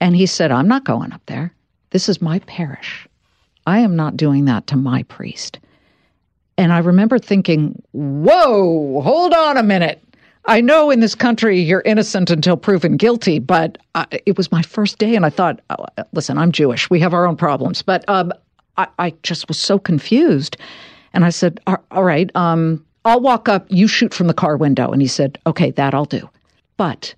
And 0.00 0.14
he 0.14 0.26
said, 0.26 0.50
I'm 0.52 0.68
not 0.68 0.84
going 0.84 1.12
up 1.12 1.22
there. 1.26 1.52
This 1.90 2.08
is 2.08 2.22
my 2.22 2.38
parish. 2.40 3.08
I 3.66 3.80
am 3.80 3.96
not 3.96 4.16
doing 4.16 4.44
that 4.46 4.66
to 4.68 4.76
my 4.76 5.02
priest. 5.04 5.58
And 6.56 6.72
I 6.72 6.78
remember 6.78 7.18
thinking, 7.18 7.80
Whoa, 7.92 9.00
hold 9.00 9.32
on 9.32 9.56
a 9.56 9.62
minute. 9.62 10.02
I 10.48 10.62
know 10.62 10.90
in 10.90 11.00
this 11.00 11.14
country 11.14 11.60
you're 11.60 11.82
innocent 11.84 12.30
until 12.30 12.56
proven 12.56 12.96
guilty, 12.96 13.38
but 13.38 13.76
I, 13.94 14.06
it 14.24 14.38
was 14.38 14.50
my 14.50 14.62
first 14.62 14.98
day, 14.98 15.14
and 15.14 15.26
I 15.26 15.30
thought, 15.30 15.60
oh, 15.68 15.84
listen, 16.12 16.38
I'm 16.38 16.52
Jewish. 16.52 16.88
We 16.88 17.00
have 17.00 17.12
our 17.12 17.26
own 17.26 17.36
problems. 17.36 17.82
But 17.82 18.08
um, 18.08 18.32
I, 18.78 18.88
I, 18.98 19.14
just 19.22 19.46
was 19.46 19.58
so 19.58 19.78
confused. 19.78 20.56
And 21.12 21.26
I 21.26 21.28
said, 21.28 21.60
all 21.66 22.02
right, 22.02 22.34
um, 22.34 22.82
I'll 23.04 23.20
walk 23.20 23.48
up, 23.48 23.66
you 23.68 23.88
shoot 23.88 24.12
from 24.12 24.26
the 24.26 24.34
car 24.34 24.56
window. 24.56 24.90
And 24.90 25.00
he 25.00 25.08
said, 25.08 25.38
okay, 25.46 25.70
that 25.72 25.94
I'll 25.94 26.04
do. 26.04 26.28
But 26.76 27.14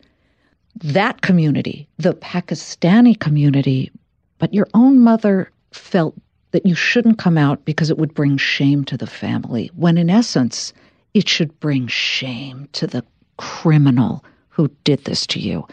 that 0.77 1.23
community, 1.23 1.88
the 1.99 2.14
Pakistani 2.14 3.19
community, 3.19 3.90
but 4.38 4.55
your 4.55 4.69
own 4.75 5.01
mother 5.01 5.51
felt 5.73 6.14
that 6.53 6.66
you 6.66 6.75
shouldn't 6.75 7.19
come 7.19 7.38
out 7.38 7.64
because 7.64 7.90
it 7.90 7.99
would 7.99 8.14
bring 8.14 8.37
shame 8.37 8.85
to 8.85 8.97
the 8.97 9.07
family, 9.07 9.71
when 9.75 9.99
in 9.99 10.11
essence, 10.11 10.73
it 11.14 11.29
should 11.29 11.59
bring 11.61 11.87
shame 11.87 12.69
to 12.73 12.87
the 12.87 13.05
criminal 13.37 14.25
who 14.49 14.69
did 14.85 15.05
this 15.05 15.27
to 15.29 15.40
you. 15.40 15.66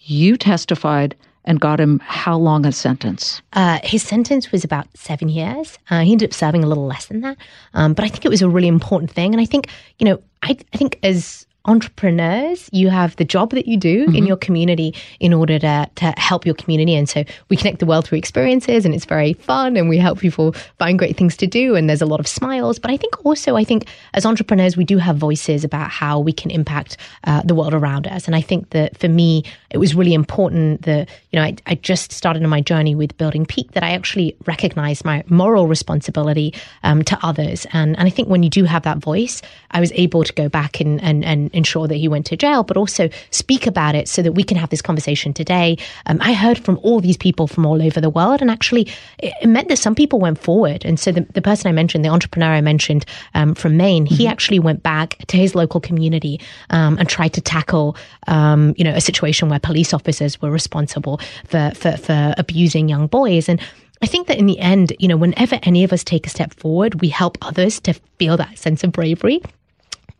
You 0.00 0.36
testified 0.36 1.16
and 1.44 1.60
got 1.60 1.80
him 1.80 2.00
how 2.04 2.36
long 2.36 2.64
a 2.66 2.72
sentence? 2.72 3.42
Uh, 3.52 3.78
his 3.82 4.02
sentence 4.02 4.52
was 4.52 4.64
about 4.64 4.86
seven 4.96 5.28
years. 5.28 5.78
Uh, 5.90 6.00
he 6.00 6.12
ended 6.12 6.30
up 6.30 6.34
serving 6.34 6.62
a 6.62 6.66
little 6.66 6.86
less 6.86 7.06
than 7.06 7.20
that. 7.20 7.36
Um, 7.74 7.94
but 7.94 8.04
I 8.04 8.08
think 8.08 8.24
it 8.24 8.28
was 8.28 8.42
a 8.42 8.48
really 8.48 8.68
important 8.68 9.10
thing. 9.10 9.34
And 9.34 9.40
I 9.40 9.44
think, 9.44 9.68
you 9.98 10.04
know, 10.04 10.22
I, 10.42 10.56
I 10.72 10.76
think 10.76 10.98
as 11.02 11.46
entrepreneurs, 11.64 12.68
you 12.72 12.88
have 12.88 13.14
the 13.16 13.24
job 13.24 13.50
that 13.50 13.68
you 13.68 13.76
do 13.76 14.06
mm-hmm. 14.06 14.16
in 14.16 14.26
your 14.26 14.36
community 14.36 14.94
in 15.20 15.32
order 15.32 15.58
to, 15.58 15.88
to 15.94 16.14
help 16.16 16.44
your 16.44 16.54
community. 16.54 16.94
And 16.94 17.08
so 17.08 17.24
we 17.48 17.56
connect 17.56 17.78
the 17.78 17.86
world 17.86 18.06
through 18.06 18.18
experiences 18.18 18.84
and 18.84 18.94
it's 18.94 19.04
very 19.04 19.34
fun 19.34 19.76
and 19.76 19.88
we 19.88 19.98
help 19.98 20.18
people 20.18 20.52
find 20.78 20.98
great 20.98 21.16
things 21.16 21.36
to 21.38 21.46
do 21.46 21.74
and 21.76 21.88
there's 21.88 22.02
a 22.02 22.06
lot 22.06 22.20
of 22.20 22.26
smiles. 22.26 22.78
But 22.78 22.90
I 22.90 22.96
think 22.96 23.24
also, 23.24 23.56
I 23.56 23.64
think 23.64 23.86
as 24.14 24.26
entrepreneurs, 24.26 24.76
we 24.76 24.84
do 24.84 24.98
have 24.98 25.16
voices 25.16 25.62
about 25.64 25.90
how 25.90 26.18
we 26.18 26.32
can 26.32 26.50
impact 26.50 26.96
uh, 27.24 27.42
the 27.44 27.54
world 27.54 27.74
around 27.74 28.06
us. 28.06 28.26
And 28.26 28.34
I 28.34 28.40
think 28.40 28.70
that 28.70 28.98
for 28.98 29.08
me, 29.08 29.44
it 29.70 29.78
was 29.78 29.94
really 29.94 30.14
important 30.14 30.82
that, 30.82 31.08
you 31.30 31.38
know, 31.38 31.44
I, 31.44 31.56
I 31.66 31.74
just 31.76 32.12
started 32.12 32.42
on 32.42 32.50
my 32.50 32.60
journey 32.60 32.94
with 32.94 33.16
building 33.16 33.46
Peek 33.46 33.72
that 33.72 33.82
I 33.82 33.90
actually 33.90 34.36
recognize 34.46 35.04
my 35.04 35.24
moral 35.28 35.66
responsibility 35.66 36.54
um, 36.82 37.02
to 37.04 37.18
others. 37.22 37.66
And, 37.72 37.96
and 37.98 38.06
I 38.06 38.10
think 38.10 38.28
when 38.28 38.42
you 38.42 38.50
do 38.50 38.64
have 38.64 38.82
that 38.82 38.98
voice, 38.98 39.42
I 39.70 39.80
was 39.80 39.92
able 39.92 40.24
to 40.24 40.32
go 40.32 40.48
back 40.48 40.80
and, 40.80 41.02
and, 41.02 41.24
and 41.24 41.51
ensure 41.54 41.88
that 41.88 41.96
he 41.96 42.08
went 42.08 42.26
to 42.26 42.36
jail, 42.36 42.62
but 42.62 42.76
also 42.76 43.08
speak 43.30 43.66
about 43.66 43.94
it 43.94 44.08
so 44.08 44.22
that 44.22 44.32
we 44.32 44.42
can 44.42 44.56
have 44.56 44.70
this 44.70 44.82
conversation 44.82 45.32
today. 45.32 45.76
Um, 46.06 46.18
I 46.20 46.32
heard 46.32 46.58
from 46.58 46.78
all 46.82 47.00
these 47.00 47.16
people 47.16 47.46
from 47.46 47.66
all 47.66 47.82
over 47.82 48.00
the 48.00 48.10
world, 48.10 48.40
and 48.40 48.50
actually, 48.50 48.88
it, 49.18 49.32
it 49.42 49.46
meant 49.46 49.68
that 49.68 49.78
some 49.78 49.94
people 49.94 50.18
went 50.18 50.38
forward. 50.38 50.84
And 50.84 50.98
so 50.98 51.12
the, 51.12 51.22
the 51.34 51.42
person 51.42 51.68
I 51.68 51.72
mentioned, 51.72 52.04
the 52.04 52.10
entrepreneur 52.10 52.52
I 52.52 52.60
mentioned 52.60 53.04
um, 53.34 53.54
from 53.54 53.76
Maine, 53.76 54.06
mm-hmm. 54.06 54.14
he 54.14 54.26
actually 54.26 54.58
went 54.58 54.82
back 54.82 55.18
to 55.26 55.36
his 55.36 55.54
local 55.54 55.80
community 55.80 56.40
um, 56.70 56.98
and 56.98 57.08
tried 57.08 57.32
to 57.34 57.40
tackle, 57.40 57.96
um, 58.26 58.74
you 58.76 58.84
know, 58.84 58.94
a 58.94 59.00
situation 59.00 59.48
where 59.48 59.60
police 59.60 59.94
officers 59.94 60.40
were 60.40 60.50
responsible 60.50 61.20
for, 61.46 61.72
for, 61.74 61.96
for 61.96 62.34
abusing 62.38 62.88
young 62.88 63.06
boys. 63.06 63.48
And 63.48 63.60
I 64.02 64.06
think 64.06 64.26
that 64.26 64.38
in 64.38 64.46
the 64.46 64.58
end, 64.58 64.92
you 64.98 65.06
know, 65.06 65.16
whenever 65.16 65.60
any 65.62 65.84
of 65.84 65.92
us 65.92 66.02
take 66.02 66.26
a 66.26 66.30
step 66.30 66.52
forward, 66.54 67.00
we 67.00 67.08
help 67.08 67.38
others 67.40 67.78
to 67.80 67.92
feel 68.18 68.36
that 68.36 68.58
sense 68.58 68.82
of 68.82 68.90
bravery 68.90 69.40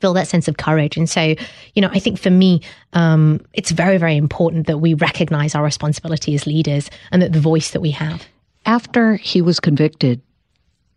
feel 0.02 0.12
that 0.14 0.28
sense 0.28 0.48
of 0.48 0.56
courage. 0.56 0.96
And 0.96 1.08
so, 1.08 1.34
you 1.74 1.80
know, 1.80 1.88
I 1.92 2.00
think 2.00 2.18
for 2.18 2.30
me, 2.30 2.60
um, 2.92 3.40
it's 3.54 3.70
very, 3.70 3.98
very 3.98 4.16
important 4.16 4.66
that 4.66 4.78
we 4.78 4.94
recognize 4.94 5.54
our 5.54 5.62
responsibility 5.62 6.34
as 6.34 6.44
leaders 6.44 6.90
and 7.12 7.22
that 7.22 7.32
the 7.32 7.40
voice 7.40 7.70
that 7.70 7.80
we 7.80 7.92
have. 7.92 8.26
After 8.66 9.14
he 9.14 9.40
was 9.40 9.60
convicted, 9.60 10.20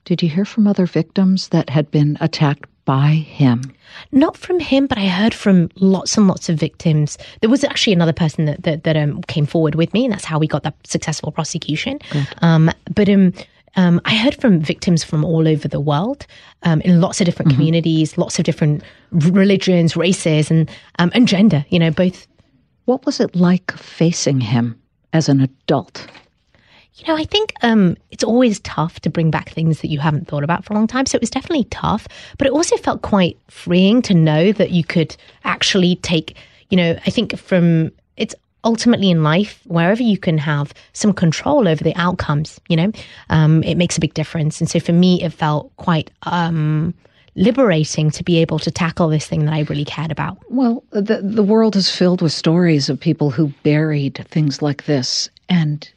did 0.06 0.24
you 0.24 0.30
hear 0.30 0.46
from 0.46 0.68
other 0.68 0.88
victims 0.88 1.50
that 1.50 1.70
had 1.70 1.90
been 1.92 2.18
attacked 2.20 2.68
by 2.86 3.10
him? 3.10 3.62
Not 4.12 4.38
from 4.38 4.60
him, 4.60 4.88
but 4.88 4.98
I 4.98 5.08
heard 5.08 5.34
from 5.34 5.70
lots 5.76 6.18
and 6.18 6.28
lots 6.28 6.50
of 6.50 6.58
victims. 6.58 7.18
There 7.42 7.50
was 7.50 7.64
actually 7.64 7.94
another 7.94 8.14
person 8.14 8.46
that 8.46 8.64
that, 8.64 8.84
that 8.84 8.98
um, 8.98 9.22
came 9.24 9.46
forward 9.46 9.76
with 9.76 9.94
me, 9.94 10.06
and 10.06 10.14
that's 10.14 10.26
how 10.26 10.40
we 10.40 10.48
got 10.48 10.64
that 10.64 10.76
successful 10.86 11.32
prosecution. 11.32 12.00
Um, 12.42 12.72
but 12.94 13.10
um, 13.10 13.34
um, 13.76 14.02
I 14.06 14.16
heard 14.16 14.36
from 14.36 14.60
victims 14.60 15.04
from 15.04 15.26
all 15.26 15.48
over 15.48 15.68
the 15.68 15.80
world, 15.80 16.26
um, 16.64 16.82
in 16.82 17.02
lots 17.02 17.22
of 17.22 17.26
different 17.26 17.50
mm-hmm. 17.50 17.58
communities, 17.58 18.18
lots 18.18 18.40
of 18.40 18.46
different 18.46 18.84
religions, 19.12 19.96
races, 19.96 20.50
and 20.50 20.70
um, 21.00 21.12
and 21.14 21.28
gender. 21.28 21.66
You 21.70 21.80
know, 21.80 21.92
both. 21.92 22.28
What 22.86 23.06
was 23.06 23.20
it 23.20 23.36
like 23.36 23.72
facing 23.72 24.40
him 24.40 24.80
as 25.12 25.28
an 25.28 25.42
adult? 25.42 26.06
You 26.98 27.08
know, 27.08 27.18
I 27.18 27.26
think 27.26 27.54
um, 27.62 27.98
it's 28.12 28.24
always 28.24 28.60
tough 28.62 29.02
to 29.02 29.10
bring 29.10 29.30
back 29.30 29.50
things 29.50 29.82
that 29.82 29.90
you 29.90 30.00
haven't 30.00 30.28
thought 30.28 30.44
about 30.44 30.64
for 30.64 30.74
a 30.74 30.76
long 30.78 30.88
time. 30.88 31.06
So 31.06 31.18
it 31.18 31.22
was 31.22 31.30
definitely 31.30 31.66
tough, 31.66 32.08
but 32.38 32.48
it 32.48 32.54
also 32.54 32.78
felt 32.78 33.02
quite 33.02 33.38
freeing 33.50 34.02
to 34.04 34.14
know 34.14 34.54
that 34.54 34.72
you 34.72 34.84
could 34.86 35.18
actually 35.44 35.98
take, 35.98 36.38
you 36.70 36.78
know, 36.78 36.98
I 37.06 37.10
think 37.10 37.38
from 37.38 37.92
ultimately 38.66 39.10
in 39.10 39.24
life, 39.24 39.62
wherever 39.66 40.04
you 40.04 40.18
can 40.18 40.38
have 40.38 40.74
some 40.94 41.14
control 41.14 41.68
over 41.68 41.84
the 41.84 41.96
outcomes, 41.96 42.60
you 42.68 42.76
know, 42.76 42.92
um, 43.30 43.64
it 43.64 43.76
makes 43.76 43.96
a 43.96 44.02
big 44.02 44.14
difference. 44.14 44.60
And 44.60 44.70
so 44.70 44.80
for 44.80 44.92
me, 44.92 45.24
it 45.24 45.32
felt 45.32 45.74
quite 45.78 46.12
um, 46.24 46.94
liberating 47.36 48.10
to 48.12 48.24
be 48.24 48.40
able 48.40 48.60
to 48.60 48.72
tackle 48.72 49.08
this 49.08 49.28
thing 49.28 49.46
that 49.46 49.54
I 49.54 49.62
really 49.62 49.86
cared 49.86 50.12
about. 50.12 50.38
Well, 50.50 50.84
the 50.90 51.22
the 51.22 51.44
world 51.44 51.76
is 51.76 51.90
filled 51.90 52.22
with 52.22 52.34
stories 52.34 52.90
of 52.90 53.00
people 53.00 53.30
who 53.30 53.54
buried 53.64 54.26
things 54.30 54.62
like 54.62 54.86
this, 54.86 55.30
and 55.48 55.88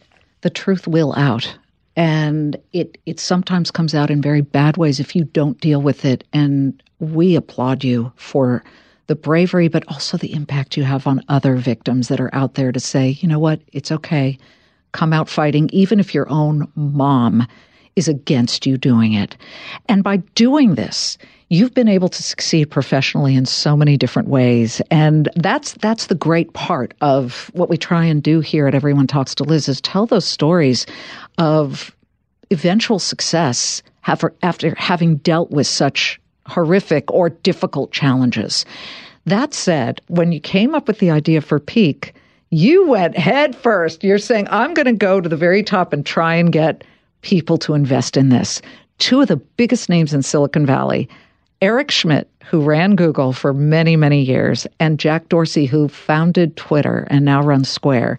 the 0.43 0.51
truth 0.51 0.87
will 0.87 1.15
out. 1.17 1.57
And 1.97 2.57
it, 2.73 2.97
it 3.07 3.19
sometimes 3.19 3.73
comes 3.73 3.93
out 3.93 4.09
in 4.09 4.23
very 4.23 4.41
bad 4.41 4.77
ways 4.77 5.01
if 5.01 5.17
you 5.17 5.25
don't 5.25 5.61
deal 5.61 5.83
with 5.83 6.05
it. 6.05 6.23
And 6.33 6.81
we 7.01 7.35
applaud 7.35 7.83
you 7.83 8.13
for 8.15 8.63
the 9.09 9.17
bravery, 9.17 9.69
but 9.69 9.85
also 9.89 10.17
the 10.17 10.33
impact 10.33 10.77
you 10.77 10.85
have 10.85 11.07
on 11.07 11.25
other 11.29 11.57
victims 11.57 12.09
that 12.09 12.21
are 12.21 12.35
out 12.35 12.55
there 12.55 12.71
to 12.73 12.81
say, 12.81 13.19
you 13.21 13.29
know 13.29 13.39
what, 13.39 13.61
it's 13.73 13.91
okay. 13.91 14.39
Come 14.93 15.13
out 15.13 15.29
fighting, 15.29 15.69
even 15.73 15.99
if 15.99 16.15
your 16.15 16.31
own 16.31 16.71
mom 16.77 17.47
is 17.97 18.07
against 18.07 18.65
you 18.65 18.79
doing 18.79 19.15
it. 19.15 19.37
And 19.89 20.05
by 20.05 20.19
doing 20.19 20.77
this, 20.77 21.19
you've 21.49 21.75
been 21.75 21.89
able 21.89 22.09
to 22.11 22.23
succeed 22.23 22.71
professionally 22.71 23.35
in 23.35 23.47
so 23.47 23.77
many 23.77 23.97
different 23.97 24.29
ways 24.29 24.83
and 24.91 25.29
that's 25.37 25.73
that's 25.75 26.07
the 26.07 26.15
great 26.15 26.53
part 26.53 26.93
of 27.01 27.51
what 27.55 27.71
we 27.71 27.77
try 27.79 28.05
and 28.05 28.23
do 28.23 28.41
here 28.41 28.67
at 28.67 28.75
everyone 28.75 29.07
talks 29.07 29.35
to 29.35 29.45
liz 29.45 29.67
is 29.67 29.81
tell 29.81 30.05
those 30.05 30.27
stories 30.27 30.85
of 31.39 31.95
eventual 32.51 32.99
success 32.99 33.83
after 34.43 34.75
having 34.77 35.17
dealt 35.17 35.51
with 35.51 35.67
such 35.67 36.21
horrific 36.49 37.11
or 37.11 37.31
difficult 37.31 37.93
challenges 37.93 38.65
that 39.27 39.55
said 39.55 40.01
when 40.09 40.33
you 40.33 40.41
came 40.41 40.75
up 40.75 40.89
with 40.89 40.99
the 40.99 41.11
idea 41.11 41.41
for 41.41 41.59
peek 41.59 42.15
you 42.51 42.87
went 42.89 43.17
head 43.17 43.55
first 43.55 44.03
you're 44.03 44.19
saying 44.19 44.47
i'm 44.51 44.75
going 44.75 44.87
to 44.87 44.93
go 44.93 45.21
to 45.21 45.29
the 45.29 45.37
very 45.37 45.63
top 45.63 45.93
and 45.93 46.05
try 46.05 46.35
and 46.35 46.53
get 46.53 46.83
people 47.23 47.59
to 47.59 47.75
invest 47.75 48.17
in 48.17 48.29
this 48.29 48.63
two 48.99 49.21
of 49.21 49.29
the 49.29 49.37
biggest 49.37 49.89
names 49.89 50.15
in 50.15 50.23
silicon 50.23 50.65
valley 50.65 51.09
Eric 51.61 51.91
Schmidt, 51.91 52.31
who 52.45 52.61
ran 52.61 52.95
Google 52.95 53.33
for 53.33 53.53
many, 53.53 53.97
many 53.97 54.23
years, 54.23 54.67
and 54.79 54.99
Jack 54.99 55.29
Dorsey, 55.29 55.67
who 55.67 55.89
founded 55.89 56.57
Twitter 56.57 57.07
and 57.11 57.25
now 57.25 57.43
runs 57.43 57.69
Square, 57.69 58.19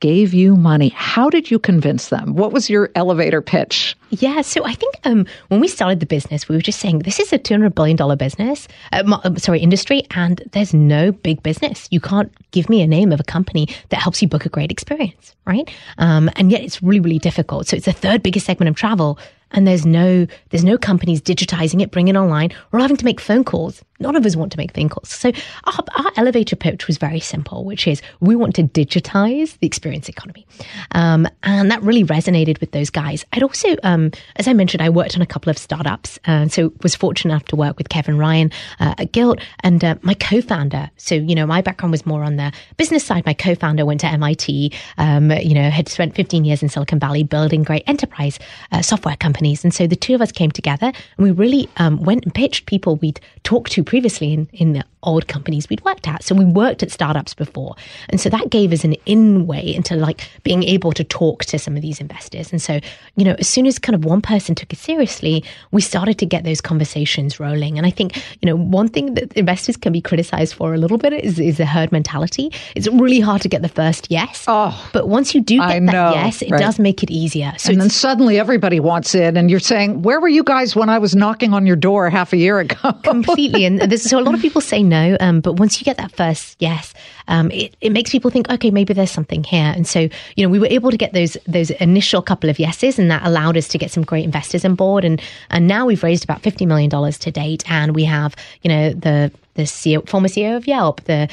gave 0.00 0.34
you 0.34 0.54
money. 0.54 0.90
How 0.90 1.30
did 1.30 1.50
you 1.50 1.58
convince 1.58 2.10
them? 2.10 2.34
What 2.34 2.52
was 2.52 2.68
your 2.68 2.90
elevator 2.94 3.40
pitch? 3.40 3.96
Yeah, 4.10 4.40
so 4.40 4.64
I 4.64 4.72
think 4.72 4.94
um, 5.04 5.26
when 5.48 5.60
we 5.60 5.68
started 5.68 6.00
the 6.00 6.06
business, 6.06 6.48
we 6.48 6.56
were 6.56 6.62
just 6.62 6.80
saying 6.80 7.00
this 7.00 7.20
is 7.20 7.32
a 7.32 7.38
two 7.38 7.54
hundred 7.54 7.74
billion 7.74 7.96
dollar 7.96 8.16
business, 8.16 8.66
uh, 8.92 9.02
uh, 9.06 9.34
sorry, 9.36 9.60
industry, 9.60 10.02
and 10.12 10.42
there's 10.52 10.72
no 10.72 11.12
big 11.12 11.42
business. 11.42 11.88
You 11.90 12.00
can't 12.00 12.32
give 12.50 12.70
me 12.70 12.80
a 12.80 12.86
name 12.86 13.12
of 13.12 13.20
a 13.20 13.24
company 13.24 13.68
that 13.90 14.00
helps 14.00 14.22
you 14.22 14.28
book 14.28 14.46
a 14.46 14.48
great 14.48 14.70
experience, 14.70 15.34
right? 15.46 15.68
Um, 15.98 16.30
and 16.36 16.50
yet 16.50 16.62
it's 16.62 16.82
really, 16.82 17.00
really 17.00 17.18
difficult. 17.18 17.66
So 17.66 17.76
it's 17.76 17.84
the 17.84 17.92
third 17.92 18.22
biggest 18.22 18.46
segment 18.46 18.70
of 18.70 18.76
travel 18.76 19.18
and 19.52 19.66
there's 19.66 19.86
no 19.86 20.26
there's 20.50 20.64
no 20.64 20.78
companies 20.78 21.20
digitizing 21.20 21.82
it, 21.82 21.90
bringing 21.90 22.14
it 22.14 22.18
online, 22.18 22.52
or 22.72 22.80
having 22.80 22.96
to 22.96 23.04
make 23.04 23.20
phone 23.20 23.44
calls. 23.44 23.82
None 24.00 24.14
of 24.14 24.24
us 24.24 24.36
want 24.36 24.52
to 24.52 24.58
make 24.58 24.74
phone 24.74 24.88
calls. 24.88 25.08
So 25.08 25.32
our, 25.64 25.84
our 25.96 26.12
elevator 26.16 26.54
pitch 26.54 26.86
was 26.86 26.98
very 26.98 27.20
simple, 27.20 27.64
which 27.64 27.86
is 27.86 28.00
we 28.20 28.36
want 28.36 28.54
to 28.56 28.62
digitize 28.62 29.58
the 29.58 29.66
experience 29.66 30.08
economy, 30.08 30.46
um, 30.92 31.26
and 31.42 31.70
that 31.70 31.82
really 31.82 32.04
resonated 32.04 32.60
with 32.60 32.72
those 32.72 32.90
guys. 32.90 33.24
I'd 33.32 33.42
also, 33.42 33.76
um, 33.98 34.10
as 34.36 34.48
I 34.48 34.52
mentioned, 34.52 34.82
I 34.82 34.90
worked 34.90 35.16
on 35.16 35.22
a 35.22 35.26
couple 35.26 35.50
of 35.50 35.58
startups, 35.58 36.18
uh, 36.26 36.48
so 36.48 36.72
was 36.82 36.94
fortunate 36.94 37.32
enough 37.32 37.44
to 37.46 37.56
work 37.56 37.78
with 37.78 37.88
Kevin 37.88 38.18
Ryan 38.18 38.50
uh, 38.80 38.94
at 38.98 39.12
Gilt 39.12 39.40
and 39.60 39.82
uh, 39.84 39.96
my 40.02 40.14
co-founder. 40.14 40.90
So 40.96 41.14
you 41.14 41.34
know, 41.34 41.46
my 41.46 41.62
background 41.62 41.92
was 41.92 42.04
more 42.06 42.22
on 42.22 42.36
the 42.36 42.52
business 42.76 43.04
side. 43.04 43.24
My 43.26 43.34
co-founder 43.34 43.84
went 43.84 44.00
to 44.00 44.06
MIT. 44.06 44.72
Um, 44.98 45.30
you 45.30 45.54
know, 45.54 45.70
had 45.70 45.88
spent 45.88 46.14
15 46.14 46.44
years 46.44 46.62
in 46.62 46.68
Silicon 46.68 46.98
Valley 46.98 47.22
building 47.22 47.62
great 47.62 47.82
enterprise 47.86 48.38
uh, 48.72 48.82
software 48.82 49.16
companies 49.16 49.38
companies. 49.38 49.64
And 49.64 49.74
so 49.74 49.86
the 49.86 49.96
two 49.96 50.14
of 50.14 50.20
us 50.20 50.32
came 50.32 50.50
together 50.50 50.86
and 50.86 51.24
we 51.24 51.30
really 51.30 51.68
um, 51.76 52.02
went 52.02 52.24
and 52.24 52.34
pitched 52.34 52.66
people 52.66 52.96
we'd 52.96 53.20
talked 53.44 53.72
to 53.72 53.84
previously 53.84 54.32
in, 54.32 54.48
in 54.52 54.72
the 54.72 54.84
old 55.02 55.28
companies 55.28 55.68
we'd 55.68 55.84
worked 55.84 56.08
at. 56.08 56.22
So 56.22 56.34
we 56.34 56.44
worked 56.44 56.82
at 56.82 56.90
startups 56.90 57.34
before. 57.34 57.76
And 58.08 58.20
so 58.20 58.28
that 58.30 58.50
gave 58.50 58.72
us 58.72 58.84
an 58.84 58.94
in 59.06 59.46
way 59.46 59.74
into 59.74 59.96
like 59.96 60.28
being 60.42 60.62
able 60.64 60.92
to 60.92 61.04
talk 61.04 61.44
to 61.46 61.58
some 61.58 61.76
of 61.76 61.82
these 61.82 62.00
investors. 62.00 62.52
And 62.52 62.60
so, 62.60 62.80
you 63.16 63.24
know, 63.24 63.36
as 63.38 63.48
soon 63.48 63.66
as 63.66 63.78
kind 63.88 63.94
of 63.94 64.04
one 64.04 64.20
person 64.20 64.54
took 64.54 64.70
it 64.70 64.78
seriously, 64.78 65.42
we 65.70 65.80
started 65.80 66.18
to 66.18 66.26
get 66.26 66.44
those 66.44 66.60
conversations 66.60 67.40
rolling. 67.40 67.78
And 67.78 67.86
I 67.86 67.90
think, 67.90 68.16
you 68.42 68.46
know, 68.46 68.54
one 68.54 68.86
thing 68.86 69.14
that 69.14 69.32
investors 69.32 69.78
can 69.78 69.94
be 69.94 70.02
criticized 70.02 70.52
for 70.52 70.74
a 70.74 70.76
little 70.76 70.98
bit 70.98 71.14
is, 71.14 71.38
is 71.38 71.56
the 71.56 71.64
herd 71.64 71.90
mentality. 71.90 72.52
It's 72.76 72.86
really 72.88 73.20
hard 73.20 73.40
to 73.42 73.48
get 73.48 73.62
the 73.62 73.68
first 73.70 74.10
yes. 74.10 74.44
Oh, 74.46 74.90
but 74.92 75.08
once 75.08 75.34
you 75.34 75.40
do 75.40 75.56
get 75.56 75.86
that 75.86 76.14
yes, 76.14 76.42
it 76.42 76.50
right. 76.50 76.60
does 76.60 76.78
make 76.78 77.02
it 77.02 77.10
easier. 77.10 77.54
So 77.56 77.70
and 77.70 77.80
then 77.80 77.88
suddenly 77.88 78.38
everybody 78.38 78.78
wants 78.78 79.14
in 79.14 79.38
and 79.38 79.50
you're 79.50 79.58
saying, 79.58 80.02
where 80.02 80.20
were 80.20 80.28
you 80.28 80.44
guys 80.44 80.76
when 80.76 80.90
I 80.90 80.98
was 80.98 81.16
knocking 81.16 81.54
on 81.54 81.64
your 81.64 81.76
door 81.76 82.10
half 82.10 82.34
a 82.34 82.36
year 82.36 82.58
ago? 82.58 82.92
Completely. 83.04 83.64
And 83.64 83.80
this, 83.80 84.04
so 84.04 84.18
a 84.18 84.20
lot 84.20 84.34
of 84.34 84.42
people 84.42 84.60
say 84.60 84.82
no, 84.82 85.16
um, 85.20 85.40
but 85.40 85.54
once 85.54 85.80
you 85.80 85.86
get 85.86 85.96
that 85.96 86.12
first 86.12 86.56
yes, 86.58 86.92
um, 87.28 87.50
it, 87.50 87.74
it 87.80 87.90
makes 87.90 88.10
people 88.10 88.30
think, 88.30 88.50
okay, 88.50 88.70
maybe 88.70 88.92
there's 88.92 89.10
something 89.10 89.44
here. 89.44 89.72
And 89.74 89.86
so, 89.86 90.08
you 90.36 90.44
know, 90.44 90.48
we 90.48 90.58
were 90.58 90.66
able 90.66 90.90
to 90.90 90.96
get 90.96 91.14
those 91.14 91.38
those 91.46 91.70
initial 91.70 92.20
couple 92.22 92.50
of 92.50 92.58
yeses, 92.58 92.98
and 92.98 93.10
that 93.10 93.24
allowed 93.24 93.56
us 93.56 93.68
to 93.68 93.77
get 93.78 93.90
some 93.90 94.02
great 94.02 94.24
investors 94.24 94.64
on 94.64 94.74
board. 94.74 95.04
And 95.04 95.20
and 95.50 95.66
now 95.66 95.86
we've 95.86 96.02
raised 96.02 96.24
about 96.24 96.42
fifty 96.42 96.66
million 96.66 96.90
dollars 96.90 97.18
to 97.20 97.30
date, 97.30 97.68
and 97.70 97.94
we 97.94 98.04
have, 98.04 98.34
you 98.62 98.68
know, 98.68 98.90
the 98.90 99.32
the 99.54 99.64
CEO, 99.64 100.08
former 100.08 100.28
CEO 100.28 100.56
of 100.56 100.68
Yelp, 100.68 101.02
the 101.04 101.28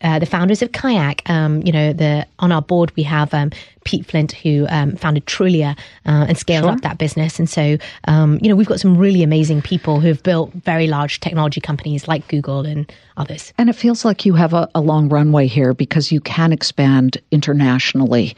uh, 0.00 0.18
the 0.18 0.26
founders 0.26 0.62
of 0.62 0.72
Kayak. 0.72 1.28
Um, 1.28 1.60
you 1.62 1.70
know, 1.72 1.92
the 1.92 2.26
on 2.38 2.50
our 2.50 2.62
board 2.62 2.90
we 2.96 3.02
have 3.02 3.34
um, 3.34 3.50
Pete 3.84 4.06
Flint, 4.06 4.32
who 4.32 4.66
um, 4.70 4.96
founded 4.96 5.26
Trulia 5.26 5.78
uh, 6.06 6.26
and 6.28 6.38
scaled 6.38 6.64
sure. 6.64 6.72
up 6.72 6.80
that 6.80 6.98
business. 6.98 7.38
And 7.38 7.48
so, 7.48 7.76
um, 8.08 8.38
you 8.42 8.48
know, 8.48 8.56
we've 8.56 8.66
got 8.66 8.80
some 8.80 8.96
really 8.96 9.22
amazing 9.22 9.62
people 9.62 10.00
who 10.00 10.08
have 10.08 10.22
built 10.22 10.52
very 10.54 10.86
large 10.86 11.20
technology 11.20 11.60
companies 11.60 12.08
like 12.08 12.26
Google 12.28 12.64
and 12.64 12.90
others. 13.18 13.52
And 13.58 13.68
it 13.68 13.74
feels 13.74 14.04
like 14.04 14.24
you 14.24 14.34
have 14.34 14.54
a, 14.54 14.68
a 14.74 14.80
long 14.80 15.08
runway 15.10 15.46
here 15.46 15.74
because 15.74 16.10
you 16.10 16.20
can 16.20 16.52
expand 16.52 17.18
internationally 17.30 18.34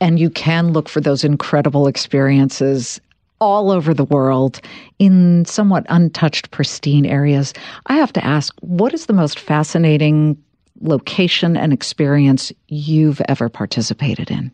and 0.00 0.18
you 0.18 0.30
can 0.30 0.72
look 0.72 0.88
for 0.88 1.00
those 1.00 1.24
incredible 1.24 1.86
experiences 1.86 3.00
all 3.40 3.70
over 3.70 3.94
the 3.94 4.04
world 4.04 4.60
in 4.98 5.44
somewhat 5.44 5.86
untouched, 5.88 6.50
pristine 6.50 7.06
areas. 7.06 7.54
I 7.86 7.94
have 7.94 8.12
to 8.14 8.24
ask, 8.24 8.54
what 8.60 8.92
is 8.92 9.06
the 9.06 9.12
most 9.12 9.38
fascinating 9.38 10.36
location 10.80 11.56
and 11.56 11.72
experience 11.72 12.52
you've 12.68 13.20
ever 13.28 13.48
participated 13.48 14.30
in? 14.30 14.50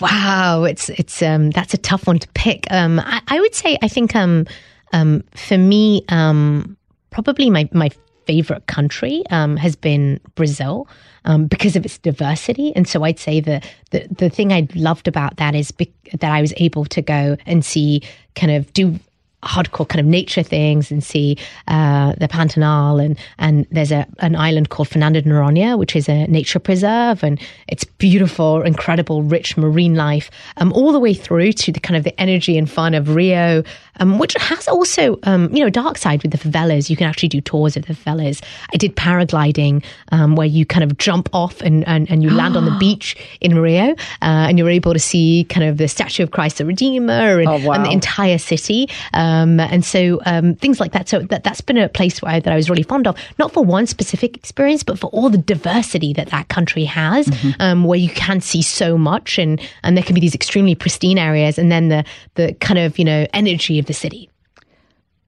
Wow, 0.00 0.64
it's 0.64 0.88
it's 0.88 1.22
um 1.22 1.50
that's 1.50 1.74
a 1.74 1.78
tough 1.78 2.06
one 2.06 2.18
to 2.18 2.28
pick. 2.28 2.66
Um, 2.70 2.98
I, 2.98 3.20
I 3.28 3.40
would 3.40 3.54
say 3.54 3.78
I 3.82 3.88
think 3.88 4.16
um 4.16 4.46
um 4.92 5.22
for 5.34 5.56
me 5.56 6.04
um 6.08 6.76
probably 7.10 7.50
my 7.50 7.68
my 7.72 7.90
favorite 8.26 8.66
country 8.66 9.22
um, 9.30 9.56
has 9.56 9.76
been 9.76 10.20
Brazil 10.34 10.88
um, 11.24 11.46
because 11.46 11.76
of 11.76 11.84
its 11.84 11.98
diversity. 11.98 12.74
And 12.74 12.86
so 12.86 13.04
I'd 13.04 13.18
say 13.18 13.40
that 13.40 13.68
the, 13.90 14.06
the 14.10 14.30
thing 14.30 14.52
I 14.52 14.68
loved 14.74 15.08
about 15.08 15.36
that 15.36 15.54
is 15.54 15.70
be- 15.70 15.92
that 16.12 16.32
I 16.32 16.40
was 16.40 16.52
able 16.56 16.84
to 16.86 17.02
go 17.02 17.36
and 17.46 17.64
see 17.64 18.02
kind 18.34 18.52
of 18.52 18.72
do 18.72 18.98
hardcore 19.42 19.88
kind 19.88 20.00
of 20.00 20.06
nature 20.06 20.42
things 20.42 20.90
and 20.90 21.02
see 21.02 21.36
uh, 21.68 22.14
the 22.18 22.28
Pantanal 22.28 23.04
and 23.04 23.18
and 23.38 23.66
there's 23.70 23.90
a 23.90 24.06
an 24.18 24.36
island 24.36 24.68
called 24.68 24.88
Fernando 24.88 25.20
de 25.20 25.28
Noronha 25.28 25.76
which 25.78 25.96
is 25.96 26.08
a 26.08 26.26
nature 26.26 26.58
preserve 26.58 27.24
and 27.24 27.40
it's 27.66 27.84
beautiful 27.84 28.62
incredible 28.62 29.22
rich 29.22 29.56
marine 29.56 29.94
life 29.94 30.30
um, 30.58 30.72
all 30.72 30.92
the 30.92 31.00
way 31.00 31.12
through 31.12 31.52
to 31.52 31.72
the 31.72 31.80
kind 31.80 31.96
of 31.96 32.04
the 32.04 32.18
energy 32.20 32.56
and 32.56 32.70
fun 32.70 32.94
of 32.94 33.14
Rio 33.14 33.64
um, 34.00 34.18
which 34.18 34.34
has 34.34 34.68
also 34.68 35.18
um, 35.24 35.52
you 35.54 35.62
know 35.62 35.70
dark 35.70 35.98
side 35.98 36.22
with 36.22 36.30
the 36.30 36.38
favelas 36.38 36.88
you 36.88 36.96
can 36.96 37.08
actually 37.08 37.28
do 37.28 37.40
tours 37.40 37.76
of 37.76 37.86
the 37.86 37.94
favelas 37.94 38.42
I 38.72 38.76
did 38.76 38.94
paragliding 38.94 39.84
um, 40.12 40.36
where 40.36 40.46
you 40.46 40.64
kind 40.64 40.84
of 40.84 40.98
jump 40.98 41.28
off 41.32 41.60
and 41.62 41.86
and, 41.88 42.08
and 42.10 42.22
you 42.22 42.30
land 42.30 42.56
on 42.56 42.64
the 42.64 42.76
beach 42.78 43.16
in 43.40 43.58
Rio 43.58 43.90
uh, 43.90 43.96
and 44.20 44.56
you're 44.56 44.70
able 44.70 44.92
to 44.92 45.00
see 45.00 45.44
kind 45.48 45.66
of 45.66 45.78
the 45.78 45.88
statue 45.88 46.22
of 46.22 46.30
Christ 46.30 46.58
the 46.58 46.64
Redeemer 46.64 47.40
and, 47.40 47.48
oh, 47.48 47.66
wow. 47.66 47.74
and 47.74 47.84
the 47.84 47.90
entire 47.90 48.38
city 48.38 48.88
uh, 49.14 49.31
Um, 49.32 49.60
and 49.60 49.84
so 49.84 50.20
um, 50.26 50.54
things 50.56 50.80
like 50.80 50.92
that. 50.92 51.08
So 51.08 51.20
that, 51.20 51.44
that's 51.44 51.60
been 51.60 51.78
a 51.78 51.88
place 51.88 52.20
where, 52.20 52.40
that 52.40 52.52
I 52.52 52.56
was 52.56 52.68
really 52.68 52.82
fond 52.82 53.06
of, 53.06 53.16
not 53.38 53.52
for 53.52 53.64
one 53.64 53.86
specific 53.86 54.36
experience, 54.36 54.82
but 54.82 54.98
for 54.98 55.08
all 55.08 55.30
the 55.30 55.38
diversity 55.38 56.12
that 56.14 56.28
that 56.28 56.48
country 56.48 56.84
has, 56.84 57.26
mm-hmm. 57.28 57.62
um, 57.62 57.84
where 57.84 57.98
you 57.98 58.10
can 58.10 58.40
see 58.40 58.62
so 58.62 58.98
much 58.98 59.38
and, 59.38 59.60
and 59.82 59.96
there 59.96 60.04
can 60.04 60.14
be 60.14 60.20
these 60.20 60.34
extremely 60.34 60.74
pristine 60.74 61.18
areas 61.18 61.58
and 61.58 61.70
then 61.72 61.88
the, 61.88 62.04
the 62.34 62.54
kind 62.54 62.78
of, 62.78 62.98
you 62.98 63.04
know, 63.04 63.26
energy 63.32 63.78
of 63.78 63.86
the 63.86 63.94
city. 63.94 64.28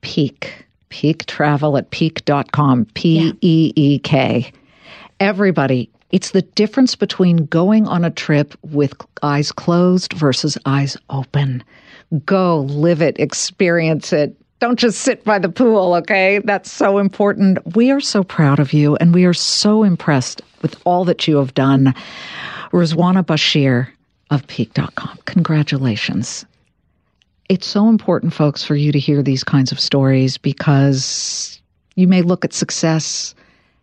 Peek 0.02 0.64
peek 0.94 1.26
travel 1.26 1.76
at 1.76 1.90
peek.com. 1.90 2.84
P 2.94 3.32
E 3.40 3.72
E 3.74 3.98
K. 3.98 4.52
Everybody, 5.18 5.90
it's 6.12 6.30
the 6.30 6.42
difference 6.42 6.94
between 6.94 7.46
going 7.46 7.88
on 7.88 8.04
a 8.04 8.10
trip 8.10 8.54
with 8.62 8.94
eyes 9.22 9.50
closed 9.50 10.12
versus 10.12 10.56
eyes 10.66 10.96
open. 11.10 11.64
Go, 12.24 12.60
live 12.60 13.02
it, 13.02 13.18
experience 13.18 14.12
it. 14.12 14.36
Don't 14.60 14.78
just 14.78 15.00
sit 15.00 15.24
by 15.24 15.38
the 15.38 15.48
pool, 15.48 15.94
okay? 15.94 16.40
That's 16.44 16.70
so 16.70 16.98
important. 16.98 17.76
We 17.76 17.90
are 17.90 18.00
so 18.00 18.22
proud 18.22 18.60
of 18.60 18.72
you 18.72 18.96
and 18.96 19.12
we 19.12 19.24
are 19.24 19.34
so 19.34 19.82
impressed 19.82 20.42
with 20.62 20.80
all 20.84 21.04
that 21.06 21.26
you 21.26 21.36
have 21.36 21.54
done. 21.54 21.94
Ruzwana 22.70 23.24
Bashir 23.24 23.88
of 24.30 24.46
Peek.com. 24.46 25.18
Congratulations. 25.24 26.44
It's 27.48 27.66
so 27.66 27.88
important, 27.88 28.32
folks, 28.32 28.64
for 28.64 28.74
you 28.74 28.90
to 28.92 28.98
hear 28.98 29.22
these 29.22 29.44
kinds 29.44 29.70
of 29.70 29.78
stories 29.78 30.38
because 30.38 31.60
you 31.94 32.08
may 32.08 32.22
look 32.22 32.44
at 32.44 32.54
success 32.54 33.34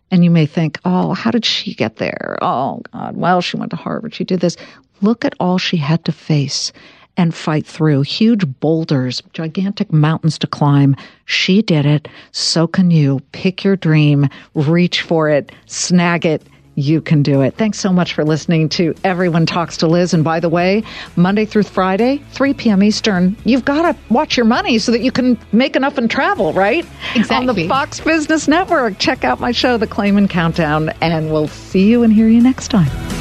and 0.10 0.24
you 0.24 0.32
may 0.32 0.46
think, 0.46 0.80
oh, 0.84 1.14
how 1.14 1.32
did 1.32 1.46
she 1.46 1.74
get 1.74 1.98
there? 1.98 2.38
Oh, 2.42 2.82
God, 2.92 3.16
well, 3.16 3.42
she 3.42 3.58
went 3.58 3.70
to 3.72 3.78
Harvard. 3.78 4.16
She 4.16 4.24
did 4.24 4.40
this. 4.40 4.58
Look 5.02 5.24
at 5.26 5.36
all 5.40 5.58
she 5.58 5.78
had 5.78 6.04
to 6.06 6.12
face 6.12 6.74
and 7.18 7.34
fight 7.36 7.66
through 7.66 8.02
huge 8.02 8.46
boulders, 8.60 9.22
gigantic 9.34 9.92
mountains 9.92 10.38
to 10.40 10.48
climb. 10.48 10.96
She 11.26 11.62
did 11.62 11.86
it. 11.86 12.08
So 12.32 12.68
can 12.68 12.92
you. 12.92 13.22
Pick 13.32 13.64
your 13.64 13.76
dream, 13.76 14.28
reach 14.54 15.02
for 15.02 15.30
it, 15.30 15.52
snag 15.66 16.26
it, 16.26 16.44
you 16.76 17.02
can 17.02 17.22
do 17.22 17.42
it. 17.42 17.56
Thanks 17.56 17.80
so 17.80 17.92
much 17.92 18.14
for 18.14 18.24
listening 18.24 18.70
to 18.70 18.96
Everyone 19.04 19.46
Talks 19.46 19.78
to 19.78 19.88
Liz. 19.88 20.14
And 20.14 20.24
by 20.24 20.40
the 20.40 20.50
way, 20.50 20.84
Monday 21.16 21.46
through 21.46 21.64
Friday, 21.64 22.22
3 22.32 22.54
p.m. 22.54 22.84
Eastern, 22.84 23.36
you've 23.44 23.66
got 23.66 23.92
to 23.92 24.14
watch 24.14 24.38
your 24.38 24.46
money 24.46 24.80
so 24.80 24.92
that 24.92 25.02
you 25.02 25.12
can 25.12 25.38
make 25.52 25.76
enough 25.76 25.98
and 25.98 26.10
travel, 26.10 26.54
right? 26.54 26.86
Exactly. 27.16 27.36
On 27.36 27.56
the 27.56 27.68
Fox 27.68 28.00
Business 28.00 28.48
Network. 28.48 28.98
Check 29.00 29.24
out 29.24 29.40
my 29.40 29.52
show, 29.52 29.78
The 29.78 29.88
Claman 29.88 30.28
Countdown, 30.28 30.90
and 31.02 31.32
we'll 31.32 31.48
see 31.48 31.90
you 31.90 32.04
and 32.04 32.14
hear 32.14 32.28
you 32.28 32.42
next 32.42 32.70
time. 32.70 33.21